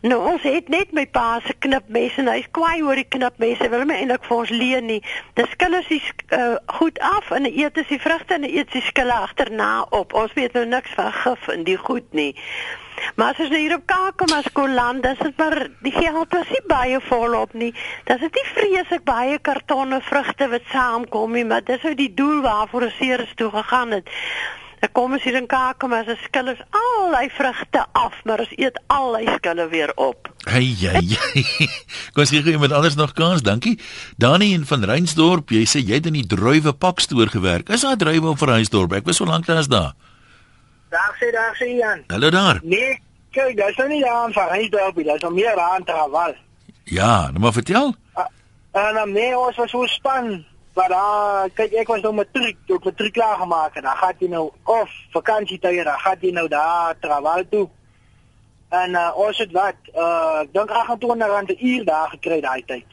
Nou 0.00 0.18
ons 0.32 0.42
het 0.42 0.68
net 0.68 0.92
my 0.92 1.06
pa 1.06 1.40
se 1.46 1.54
knipmes 1.58 2.16
en 2.20 2.30
hy's 2.30 2.48
kwaai 2.50 2.82
oor 2.82 2.98
die 2.98 3.08
knipmes. 3.16 3.58
Hy 3.58 3.68
wil 3.72 3.84
hom 3.84 3.94
eintlik 3.94 4.24
vir 4.28 4.36
ons 4.36 4.54
leen 4.54 4.90
nie. 4.92 5.02
Dan 5.38 5.50
skil 5.52 5.78
ons 5.80 5.92
die 5.92 6.02
uh, 6.36 6.56
goed 6.78 6.98
af 7.00 7.30
en 7.36 7.48
eet 7.50 7.78
ons 7.82 7.92
die 7.92 8.00
vrugte 8.02 8.38
en 8.38 8.48
eet 8.48 8.72
sy 8.74 8.82
skille 8.88 9.20
agterna 9.28 9.70
op. 9.90 10.14
Ons 10.14 10.34
weet 10.38 10.56
nou 10.58 10.66
niks 10.68 10.96
van 10.98 11.12
gif 11.22 11.48
in 11.54 11.64
die 11.68 11.78
goed 11.80 12.12
nie. 12.16 12.32
Maar 13.14 13.32
as 13.32 13.40
ons 13.44 13.52
nou 13.52 13.60
hier 13.60 13.74
op 13.76 13.86
Kakamas 13.88 14.48
kon 14.56 14.74
land, 14.74 15.02
dis 15.04 15.18
dit 15.20 15.40
maar 15.40 15.56
die 15.84 15.92
geld 15.92 16.32
was 16.32 16.52
nie 16.52 16.62
baie 16.68 17.00
volop 17.08 17.52
nie. 17.52 17.72
Dis 18.08 18.22
dit 18.24 18.38
nie 18.38 18.46
vreeslik 18.52 19.04
baie 19.08 19.38
kartonne 19.38 20.00
vrugte 20.04 20.48
wat 20.52 20.70
saamkom 20.72 21.36
nie, 21.36 21.44
maar 21.44 21.64
dis 21.64 21.84
ou 21.84 21.94
die 21.98 22.12
doel 22.14 22.40
waarvoor 22.46 22.88
ons 22.88 22.96
seers 23.00 23.34
toe 23.36 23.50
gegaan 23.52 23.98
het. 23.98 24.14
Dan 24.86 24.94
kom 24.94 25.14
ons 25.16 25.24
hier 25.26 25.34
in 25.34 25.48
Kakamas, 25.50 26.04
se 26.06 26.14
skil 26.28 26.52
is 26.52 26.60
al 26.78 27.14
hy 27.16 27.24
vrugte 27.34 27.80
af, 27.98 28.20
maar 28.22 28.44
ons 28.44 28.52
eet 28.54 28.76
al 28.94 29.16
hy 29.18 29.24
skille 29.34 29.64
weer 29.72 29.90
op. 29.98 30.28
Hey 30.46 30.68
jy. 30.78 31.00
Kom 32.14 32.22
ons 32.22 32.30
gee 32.30 32.52
iemand 32.52 32.70
anders 32.76 32.94
nog 32.94 33.16
kans. 33.18 33.42
Dankie. 33.42 33.72
Dani 34.22 34.52
in 34.54 34.62
van 34.70 34.86
Reinsdorp, 34.86 35.50
jy 35.50 35.64
sê 35.66 35.82
jy 35.82 35.98
het 35.98 36.06
in 36.06 36.14
die 36.20 36.22
druiwe 36.30 36.70
pakstoor 36.70 37.34
gewerk. 37.34 37.72
Is 37.74 37.82
daar 37.82 37.98
druiwe 37.98 38.30
op 38.36 38.46
Reinsdorp? 38.46 38.94
Ek 38.94 39.10
was 39.10 39.18
so 39.18 39.26
lank 39.26 39.50
daar 39.50 39.58
as 39.64 39.72
daar. 39.72 39.96
Daar 40.94 41.18
sê 41.18 41.34
daar 41.34 41.58
sê 41.58 41.72
Jan. 41.74 42.06
Hallo 42.14 42.30
daar. 42.30 42.62
Nee, 42.62 43.00
kyk, 43.34 43.56
daar 43.58 43.74
is 43.74 43.82
nou 43.82 43.90
nie 43.90 44.04
daar 44.06 44.30
van 44.38 44.52
Reinsdorp, 44.54 45.02
daar 45.02 45.18
is 45.18 45.26
nog 45.26 45.34
meer 45.34 45.62
aan 45.66 45.88
Traval. 45.90 46.38
Ja, 46.84 47.24
nou 47.32 47.42
maar 47.48 47.58
vertel. 47.58 47.96
En 48.70 48.94
dan 49.02 49.18
nee, 49.18 49.34
ons 49.34 49.58
was 49.58 49.74
so 49.74 49.90
span 49.90 50.44
Maar 50.76 50.88
dan 50.92 51.52
kyk 51.56 51.72
ek 51.80 51.88
was 51.88 52.02
nou 52.04 52.12
matriek, 52.14 52.58
toe 52.68 52.76
ek 52.76 52.84
matriek 52.90 53.14
klaar 53.16 53.38
gemaak 53.40 53.78
het, 53.78 53.84
dan 53.86 53.96
gaan 53.96 54.18
jy 54.20 54.28
nou 54.28 54.44
of 54.68 54.92
vakansietye, 55.14 55.84
dan 55.88 56.02
gaan 56.04 56.18
jy 56.20 56.32
nou 56.36 56.48
daar 56.52 56.98
travel 57.00 57.44
toe. 57.50 57.64
En 58.76 58.98
uh, 58.98 59.08
ons 59.16 59.38
het 59.40 59.52
wat, 59.56 59.78
uh 59.96 60.42
dink 60.52 60.70
28 60.70 61.28
rand 61.32 61.48
'n 61.54 61.66
uur 61.66 61.84
daar 61.84 62.08
gekry 62.12 62.40
daai 62.40 62.62
tyd. 62.66 62.84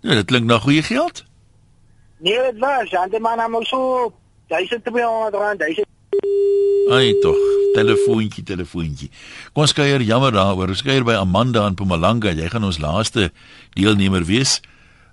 Ja, 0.00 0.14
dit 0.14 0.26
klink 0.26 0.46
na 0.46 0.58
goeie 0.58 0.82
geld. 0.82 1.24
Nee, 2.18 2.42
dit 2.50 2.58
was, 2.58 2.90
ja, 2.90 3.06
dit 3.06 3.20
maar 3.20 3.36
nou 3.36 3.64
so 3.64 4.12
1200 4.46 5.34
rand, 5.34 5.58
1000 5.58 5.86
Ai 6.90 7.18
tog, 7.18 7.38
telefoontjie, 7.74 8.42
telefoontjie. 8.44 9.10
Kom 9.52 9.62
ons 9.62 9.72
kuier 9.72 10.00
jammer 10.00 10.32
daaroor. 10.32 10.68
Ons 10.68 10.82
kuier 10.82 11.04
by 11.04 11.14
Amanda 11.14 11.66
in 11.66 11.72
Mpumalanga. 11.72 12.30
Jy 12.30 12.48
gaan 12.48 12.64
ons 12.64 12.78
laaste 12.78 13.30
deelnemer 13.70 14.24
wees. 14.24 14.60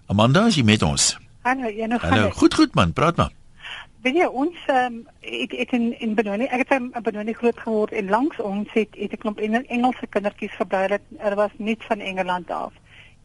Amanda, 0.08 0.46
is 0.48 0.56
jy 0.56 0.64
met 0.64 0.84
ons? 0.84 1.18
Hallo, 1.50 1.66
jy 1.66 1.86
nog 1.90 2.02
Hallo. 2.02 2.30
Goed, 2.30 2.54
goed 2.54 2.76
man, 2.78 2.92
praat 2.94 3.16
maar. 3.18 3.32
Weet 4.06 4.20
jy 4.20 4.26
ons 4.42 4.58
ehm 4.70 4.94
um, 4.94 4.98
het, 5.26 5.54
het 5.58 5.72
in 5.74 5.88
in 6.00 6.12
Benoni, 6.16 6.46
ek 6.46 6.62
het 6.62 6.76
in 6.76 6.92
Benoni 7.08 7.34
groot 7.34 7.58
geword 7.64 7.96
en 7.98 8.12
langs 8.14 8.38
ons 8.40 8.70
het 8.78 8.94
het 9.00 9.16
'n 9.16 9.22
klomp 9.24 9.40
Engelse 9.40 10.08
kindertjies 10.14 10.54
gebly 10.60 10.88
dat 10.94 11.02
er 11.18 11.36
was 11.36 11.56
niet 11.58 11.84
van 11.84 12.00
Engeland 12.00 12.52
af. 12.52 12.74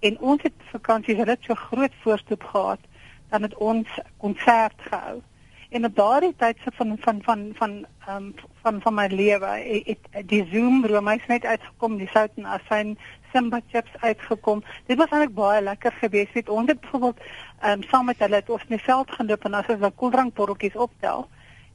En 0.00 0.18
ons 0.20 0.42
het 0.42 0.56
vakansies 0.70 1.20
het 1.20 1.44
so 1.44 1.54
groot 1.54 1.92
voorstoep 2.00 2.42
gehad 2.42 2.80
dan 3.28 3.42
het 3.42 3.54
ons 3.54 3.88
konsert 4.16 4.80
gehou. 4.88 5.20
En 5.68 5.84
op 5.84 5.96
daardie 5.96 6.34
tyd 6.36 6.56
se 6.64 6.70
van 6.74 6.96
van 7.00 7.22
van 7.22 7.52
van 7.54 7.86
ehm 8.06 8.16
um, 8.16 8.34
van 8.62 8.80
van 8.80 8.94
my 8.94 9.06
lewe 9.06 9.52
het, 9.84 9.98
het 10.10 10.28
die 10.28 10.48
Zoom 10.52 10.86
roomys 10.86 11.26
net 11.26 11.44
uitgekom, 11.44 11.96
die 11.96 12.08
sout 12.08 12.30
en 12.36 12.44
asyn 12.44 12.98
Simba 13.34 13.60
chips 13.70 13.90
uitgekom. 14.00 14.62
Dit 14.86 14.98
was 14.98 15.10
eintlik 15.10 15.34
baie 15.34 15.62
lekker 15.62 15.92
geweest. 15.98 16.34
Het 16.38 16.48
ons 16.48 16.68
het 16.70 16.80
byvoorbeeld 16.80 17.18
ehm 17.60 17.80
um, 17.80 17.82
saam 17.90 18.06
met 18.06 18.18
hulle 18.22 18.38
het 18.38 18.50
ons 18.50 18.62
in 18.68 18.76
die 18.76 18.84
veld 18.84 19.10
geloop 19.10 19.44
en 19.44 19.54
as 19.58 19.70
ons 19.72 19.80
daai 19.80 19.96
koeldrankbotteltjies 20.02 20.76
optel, 20.86 21.26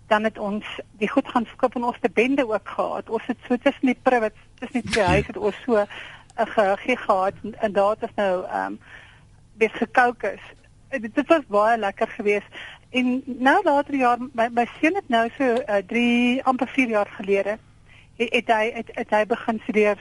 dan 0.07 0.23
het 0.23 0.37
ons 0.37 0.65
die 1.01 1.09
goed 1.09 1.27
gaan 1.27 1.45
verkoop 1.45 1.75
en 1.75 1.87
ons 1.89 1.99
te 1.99 2.11
bende 2.13 2.47
ook 2.47 2.69
gehad. 2.75 3.09
Ons 3.09 3.25
het 3.25 3.37
so 3.47 3.57
tussen 3.57 3.91
die 3.91 3.97
private, 4.07 4.47
tussen 4.61 4.81
die 4.81 4.91
twee 4.91 5.05
huise 5.05 5.27
het 5.27 5.37
ons 5.37 5.61
so 5.65 5.75
'n 5.75 5.87
uh, 6.39 6.47
gegee 6.55 6.97
gehad 6.97 7.33
en, 7.43 7.55
en 7.59 7.71
daar 7.71 7.89
het 7.89 8.07
ons 8.07 8.15
nou 8.15 8.45
ehm 8.45 8.65
um, 8.65 8.79
bes 9.59 9.71
gekookus. 9.71 10.43
Dit 10.89 11.27
was 11.27 11.45
baie 11.47 11.77
lekker 11.77 12.07
geweest. 12.07 12.47
En 12.89 13.21
nou 13.25 13.63
later 13.63 13.95
jaar 13.95 14.17
my 14.33 14.47
my 14.51 14.67
seun 14.79 14.95
het 14.95 15.09
nou 15.09 15.29
so 15.37 15.63
3 15.87 16.37
uh, 16.37 16.43
amper 16.43 16.67
4 16.67 16.89
jaar 16.89 17.09
gelede 17.17 17.57
het, 18.19 18.33
het 18.33 18.47
hy 18.47 18.71
het, 18.73 18.89
het 18.93 19.09
hy 19.09 19.25
begin 19.25 19.59
studeer 19.63 19.97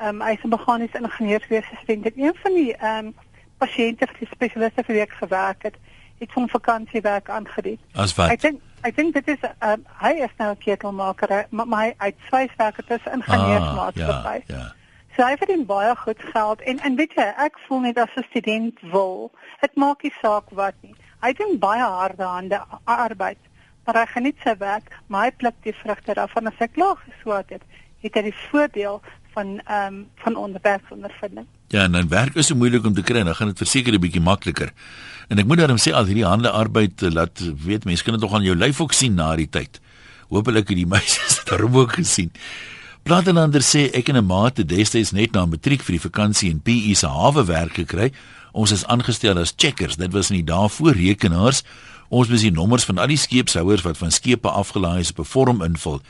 ehm 0.00 0.20
um, 0.20 0.22
hy 0.26 0.32
is 0.32 0.44
'n 0.44 0.48
meganiese 0.48 0.98
ingenieurswese 0.98 1.76
student. 1.82 2.04
Dit 2.04 2.16
een 2.16 2.36
van 2.42 2.54
die 2.54 2.72
ehm 2.76 3.06
um, 3.06 3.14
pasiënte 3.58 4.06
vir 4.08 4.18
die 4.18 4.32
spesialiste 4.32 4.84
vir 4.84 4.94
wie 4.94 5.02
ek 5.02 5.14
gewerk 5.20 5.62
het, 5.62 5.76
het 6.18 6.32
van 6.32 6.48
vakansiewerk 6.48 7.28
aangebied. 7.28 7.80
As 7.92 8.14
wat? 8.14 8.30
Ek 8.30 8.40
dink 8.40 8.60
ek 8.80 8.96
dink 8.96 9.14
dit 9.14 9.28
is 9.28 9.42
um, 9.60 9.84
hy 10.00 10.12
is 10.24 10.34
nou 10.38 10.50
'n 10.50 10.58
ketelmaker, 10.58 11.46
maar 11.50 11.66
my 11.66 11.94
uit 11.96 12.16
swyswerk 12.28 12.76
het 12.76 12.90
is 12.90 13.12
ingenieursmaatskappy. 13.12 14.38
Ah, 14.40 14.48
ja, 14.48 14.56
ja. 14.56 14.72
So 15.16 15.26
hy 15.26 15.36
verdien 15.36 15.66
baie 15.66 15.96
goed 15.96 16.22
geld 16.32 16.60
en 16.60 16.78
en 16.78 16.96
weet 16.96 17.12
jy, 17.12 17.28
ek 17.36 17.58
voel 17.66 17.80
net 17.80 17.98
as 17.98 18.16
'n 18.16 18.24
student 18.30 18.80
wil, 18.80 19.30
dit 19.60 19.74
maak 19.74 20.02
nie 20.02 20.14
saak 20.22 20.50
wat 20.50 20.74
nie. 20.80 20.94
Hy 21.20 21.32
doen 21.32 21.58
baie 21.58 21.82
harde 21.82 22.24
hande 22.24 22.60
arbeid, 22.84 23.38
maar 23.84 23.94
hy 23.94 24.06
geniet 24.06 24.38
sy 24.44 24.56
werk, 24.56 24.88
maar 25.06 25.24
hy 25.24 25.30
pluk 25.30 25.54
die 25.62 25.74
vrugte 25.82 26.14
daarvan 26.14 26.46
as 26.46 26.58
hy 26.58 26.68
klaar 26.68 26.96
geswaat 26.96 27.50
het. 27.50 27.62
Het 28.00 28.14
hy 28.14 28.22
die 28.22 28.38
voordeel 28.50 29.02
van 29.40 29.60
ehm 29.64 29.94
um, 29.94 30.06
van 30.16 30.36
onderwerpsondervinding. 30.36 31.46
Ja, 31.68 31.82
en 31.82 31.92
dan 31.92 32.08
werk 32.08 32.34
is 32.34 32.46
so 32.46 32.54
moeilik 32.54 32.84
om 32.84 32.94
te 32.94 33.02
kry, 33.02 33.22
dan 33.22 33.34
gaan 33.34 33.46
dit 33.46 33.58
verseker 33.58 33.92
'n 33.92 34.00
bietjie 34.00 34.20
makliker. 34.20 34.72
En 35.28 35.38
ek 35.38 35.46
moet 35.46 35.58
daarom 35.58 35.78
sê 35.78 35.92
al 35.92 36.04
hierdie 36.04 36.26
hande 36.26 36.50
arbeid 36.50 37.02
eh, 37.02 37.10
laat 37.10 37.40
weet 37.66 37.84
mense 37.84 38.04
kan 38.04 38.12
dit 38.12 38.22
tog 38.22 38.34
aan 38.34 38.42
jou 38.42 38.56
lyf 38.56 38.80
ook 38.80 38.92
sien 38.92 39.14
na 39.14 39.36
die 39.36 39.48
tyd. 39.48 39.80
Hoopelik 40.28 40.68
het 40.68 40.76
die 40.76 40.86
meisies 40.94 41.44
dit 41.44 41.60
ook 41.60 41.92
gesien. 41.92 42.30
Platelander 43.02 43.62
sê 43.62 43.90
ek 43.92 44.08
en 44.08 44.16
'n 44.16 44.26
maat 44.26 44.56
het 44.56 44.68
destyds 44.68 45.10
net 45.10 45.32
na 45.32 45.46
matriek 45.46 45.82
vir 45.82 45.92
die 45.92 46.08
vakansie 46.08 46.50
in 46.50 46.60
PE 46.60 46.94
se 46.94 47.06
hawe 47.06 47.44
werk 47.44 47.74
gekry. 47.74 48.12
Ons 48.52 48.72
is 48.72 48.86
aangestel 48.86 49.38
as 49.38 49.54
checkers. 49.56 49.96
Dit 49.96 50.12
was 50.12 50.30
in 50.30 50.36
die 50.36 50.52
dae 50.52 50.68
voor 50.68 50.92
rekenaars. 50.92 51.62
Ons 52.08 52.28
moes 52.28 52.40
die 52.40 52.52
nommers 52.52 52.84
van 52.84 52.98
al 52.98 53.06
die 53.06 53.16
skeepshouers 53.16 53.82
wat 53.82 53.98
van 53.98 54.10
skepe 54.10 54.50
afgelaai 54.50 55.00
is 55.00 55.10
op 55.10 55.18
'n 55.18 55.24
vorm 55.24 55.62
invul 55.62 56.02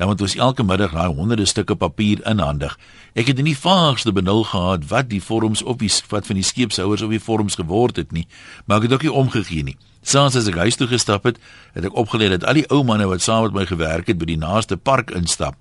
dan 0.00 0.08
moet 0.08 0.20
ons 0.24 0.34
elke 0.34 0.64
middag 0.64 0.94
daai 0.96 1.12
honderde 1.12 1.44
stukke 1.44 1.74
papier 1.76 2.22
inhandig. 2.24 2.72
Ek 3.12 3.26
het 3.28 3.40
nie 3.44 3.52
vaagste 3.52 4.14
benul 4.16 4.46
gehad 4.48 4.86
wat 4.88 5.10
die 5.10 5.20
vorms 5.20 5.60
op 5.60 5.82
die 5.84 5.90
wat 6.08 6.24
van 6.24 6.38
die 6.40 6.44
skeepshouers 6.46 7.04
op 7.04 7.12
die 7.12 7.20
vorms 7.20 7.58
geword 7.60 8.00
het 8.00 8.14
nie, 8.16 8.24
maar 8.64 8.80
ek 8.80 8.86
het 8.88 8.94
ook 8.96 9.04
nie 9.04 9.12
omgegee 9.12 9.66
nie. 9.66 9.76
Saans 10.00 10.38
as 10.40 10.48
ek 10.48 10.56
huis 10.56 10.80
toe 10.80 10.88
gestap 10.88 11.28
het, 11.28 11.36
het 11.76 11.84
ek 11.84 11.98
opgeleer 12.00 12.32
dat 12.32 12.46
al 12.48 12.62
die 12.62 12.64
ou 12.72 12.80
manne 12.80 13.10
wat 13.10 13.20
saam 13.20 13.44
met 13.50 13.58
my 13.58 13.66
gewerk 13.68 14.08
het 14.08 14.16
by 14.16 14.30
die 14.30 14.38
naaste 14.40 14.80
park 14.80 15.12
instap. 15.12 15.60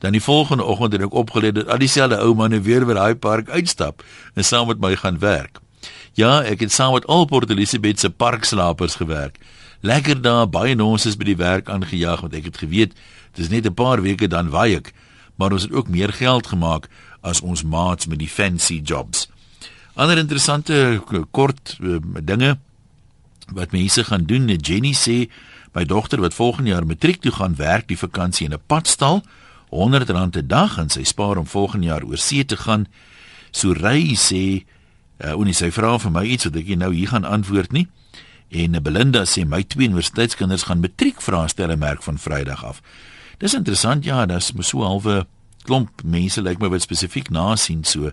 Dan 0.00 0.16
die 0.16 0.24
volgende 0.24 0.64
oggend 0.64 0.96
het 0.96 1.04
ek 1.04 1.12
opgeleer 1.12 1.52
dat 1.60 1.68
al 1.68 1.84
dieselfde 1.84 2.16
ou 2.24 2.32
manne 2.32 2.62
weer 2.64 2.88
by 2.88 2.96
daai 2.96 3.14
park 3.20 3.52
uitstap 3.52 4.00
en 4.32 4.44
saam 4.44 4.72
met 4.72 4.80
my 4.80 4.94
gaan 4.96 5.20
werk. 5.20 5.60
Ja, 6.16 6.40
ek 6.48 6.64
het 6.64 6.72
saam 6.72 6.96
met 6.96 7.04
al 7.12 7.28
Port 7.28 7.52
Elizabeth 7.52 8.00
se 8.00 8.08
parkslapers 8.08 8.96
gewerk. 8.96 9.36
Lekker 9.80 10.22
daar 10.22 10.48
baie 10.48 10.74
nonsens 10.74 11.16
by 11.16 11.24
die 11.24 11.36
werk 11.36 11.68
aangejaag 11.68 12.20
want 12.20 12.34
ek 12.34 12.44
het 12.44 12.56
geweet 12.56 12.92
Dis 13.36 13.48
net 13.48 13.66
'n 13.66 13.74
paar 13.74 14.02
weke 14.02 14.28
dan 14.28 14.48
waai 14.48 14.74
ek, 14.74 14.92
maar 15.36 15.52
ons 15.52 15.62
het 15.62 15.72
ook 15.72 15.88
meer 15.88 16.12
geld 16.12 16.46
gemaak 16.46 16.88
as 17.20 17.40
ons 17.40 17.62
maats 17.62 18.06
met 18.06 18.18
die 18.18 18.28
fancy 18.28 18.80
jobs. 18.84 19.28
Ander 19.94 20.18
interessante 20.18 21.02
kort 21.30 21.78
uh, 21.82 21.96
dinge 22.22 22.58
wat 23.52 23.72
mense 23.72 24.04
gaan 24.04 24.24
doen. 24.24 24.48
Jenny 24.48 24.92
sê 24.92 25.30
my 25.72 25.84
dogter 25.84 26.20
wat 26.20 26.34
volgende 26.34 26.70
jaar 26.70 26.86
matriek 26.86 27.20
toe 27.20 27.32
gaan 27.32 27.56
werk 27.56 27.88
die 27.88 27.98
vakansie 27.98 28.46
in 28.46 28.52
'n 28.52 28.66
padstal, 28.66 29.22
R100 29.70 30.36
'n 30.36 30.46
dag 30.46 30.78
en 30.78 30.88
sy 30.88 31.04
spaar 31.04 31.36
om 31.36 31.46
volgende 31.46 31.86
jaar 31.86 32.04
oor 32.04 32.18
see 32.18 32.44
te 32.44 32.56
gaan. 32.56 32.86
So 33.50 33.72
ry 33.72 34.14
sê 34.14 34.64
uh, 35.24 35.40
en 35.40 35.54
sy 35.54 35.70
vra 35.70 35.98
vir 35.98 36.10
my 36.10 36.24
iets 36.24 36.44
wat 36.44 36.56
ek 36.56 36.76
nou 36.76 36.94
hier 36.94 37.08
gaan 37.08 37.24
antwoord 37.24 37.72
nie. 37.72 37.88
En 38.50 38.78
Belinda 38.82 39.24
sê 39.26 39.44
my 39.44 39.62
twee 39.62 39.88
universiteitskinders 39.88 40.66
gaan 40.68 40.80
matriek 40.80 41.22
vraestelle 41.22 41.76
merk 41.76 42.02
van 42.02 42.18
Vrydag 42.18 42.64
af. 42.64 42.82
Dis 43.38 43.54
interessant 43.54 44.04
ja, 44.04 44.24
dis 44.26 44.52
so 44.60 44.84
halwe 44.86 45.26
klomp 45.66 46.02
mense 46.04 46.40
lyk 46.40 46.56
like 46.56 46.62
my 46.62 46.70
wat 46.70 46.84
spesifiek 46.86 47.30
nasien 47.30 47.82
so. 47.84 48.12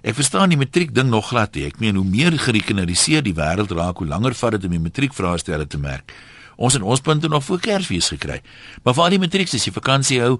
Ek 0.00 0.16
verstaan 0.16 0.48
die 0.48 0.58
matriek 0.58 0.94
ding 0.96 1.10
nog 1.12 1.28
glad 1.28 1.54
nie. 1.54 1.66
Ek 1.68 1.80
meen 1.80 1.98
hoe 2.00 2.06
meer 2.08 2.32
gerekenariseer 2.40 3.22
die 3.22 3.36
wêreld 3.36 3.72
raak, 3.76 4.00
hoe 4.00 4.08
langer 4.08 4.34
vat 4.34 4.56
dit 4.56 4.64
om 4.64 4.76
die 4.78 4.80
matriek 4.80 5.12
vraestelle 5.14 5.66
te 5.68 5.78
merk. 5.78 6.14
Ons 6.56 6.76
het 6.76 6.82
ons 6.84 7.00
punte 7.04 7.28
nog 7.28 7.44
voor 7.44 7.60
Kersfees 7.60 8.08
gekry. 8.12 8.40
Maar 8.84 8.96
vir 8.96 9.04
al 9.04 9.14
die 9.16 9.20
matrieks 9.20 9.54
as 9.56 9.68
jy 9.68 9.72
vakansie 9.76 10.20
hou, 10.24 10.38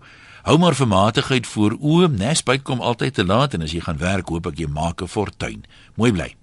hou 0.49 0.57
maar 0.61 0.77
vermatigheid 0.77 1.49
voor 1.49 1.77
oë. 1.77 2.11
Nesbyt 2.17 2.65
kom 2.65 2.81
altyd 2.81 3.21
te 3.21 3.25
laat 3.25 3.57
en 3.57 3.69
as 3.69 3.77
jy 3.77 3.85
gaan 3.85 4.01
werk, 4.01 4.33
hoop 4.33 4.49
ek 4.49 4.65
jy 4.65 4.69
maak 4.69 5.03
'n 5.03 5.09
fortuin. 5.09 5.65
Mooi 5.97 6.13
bly. 6.13 6.35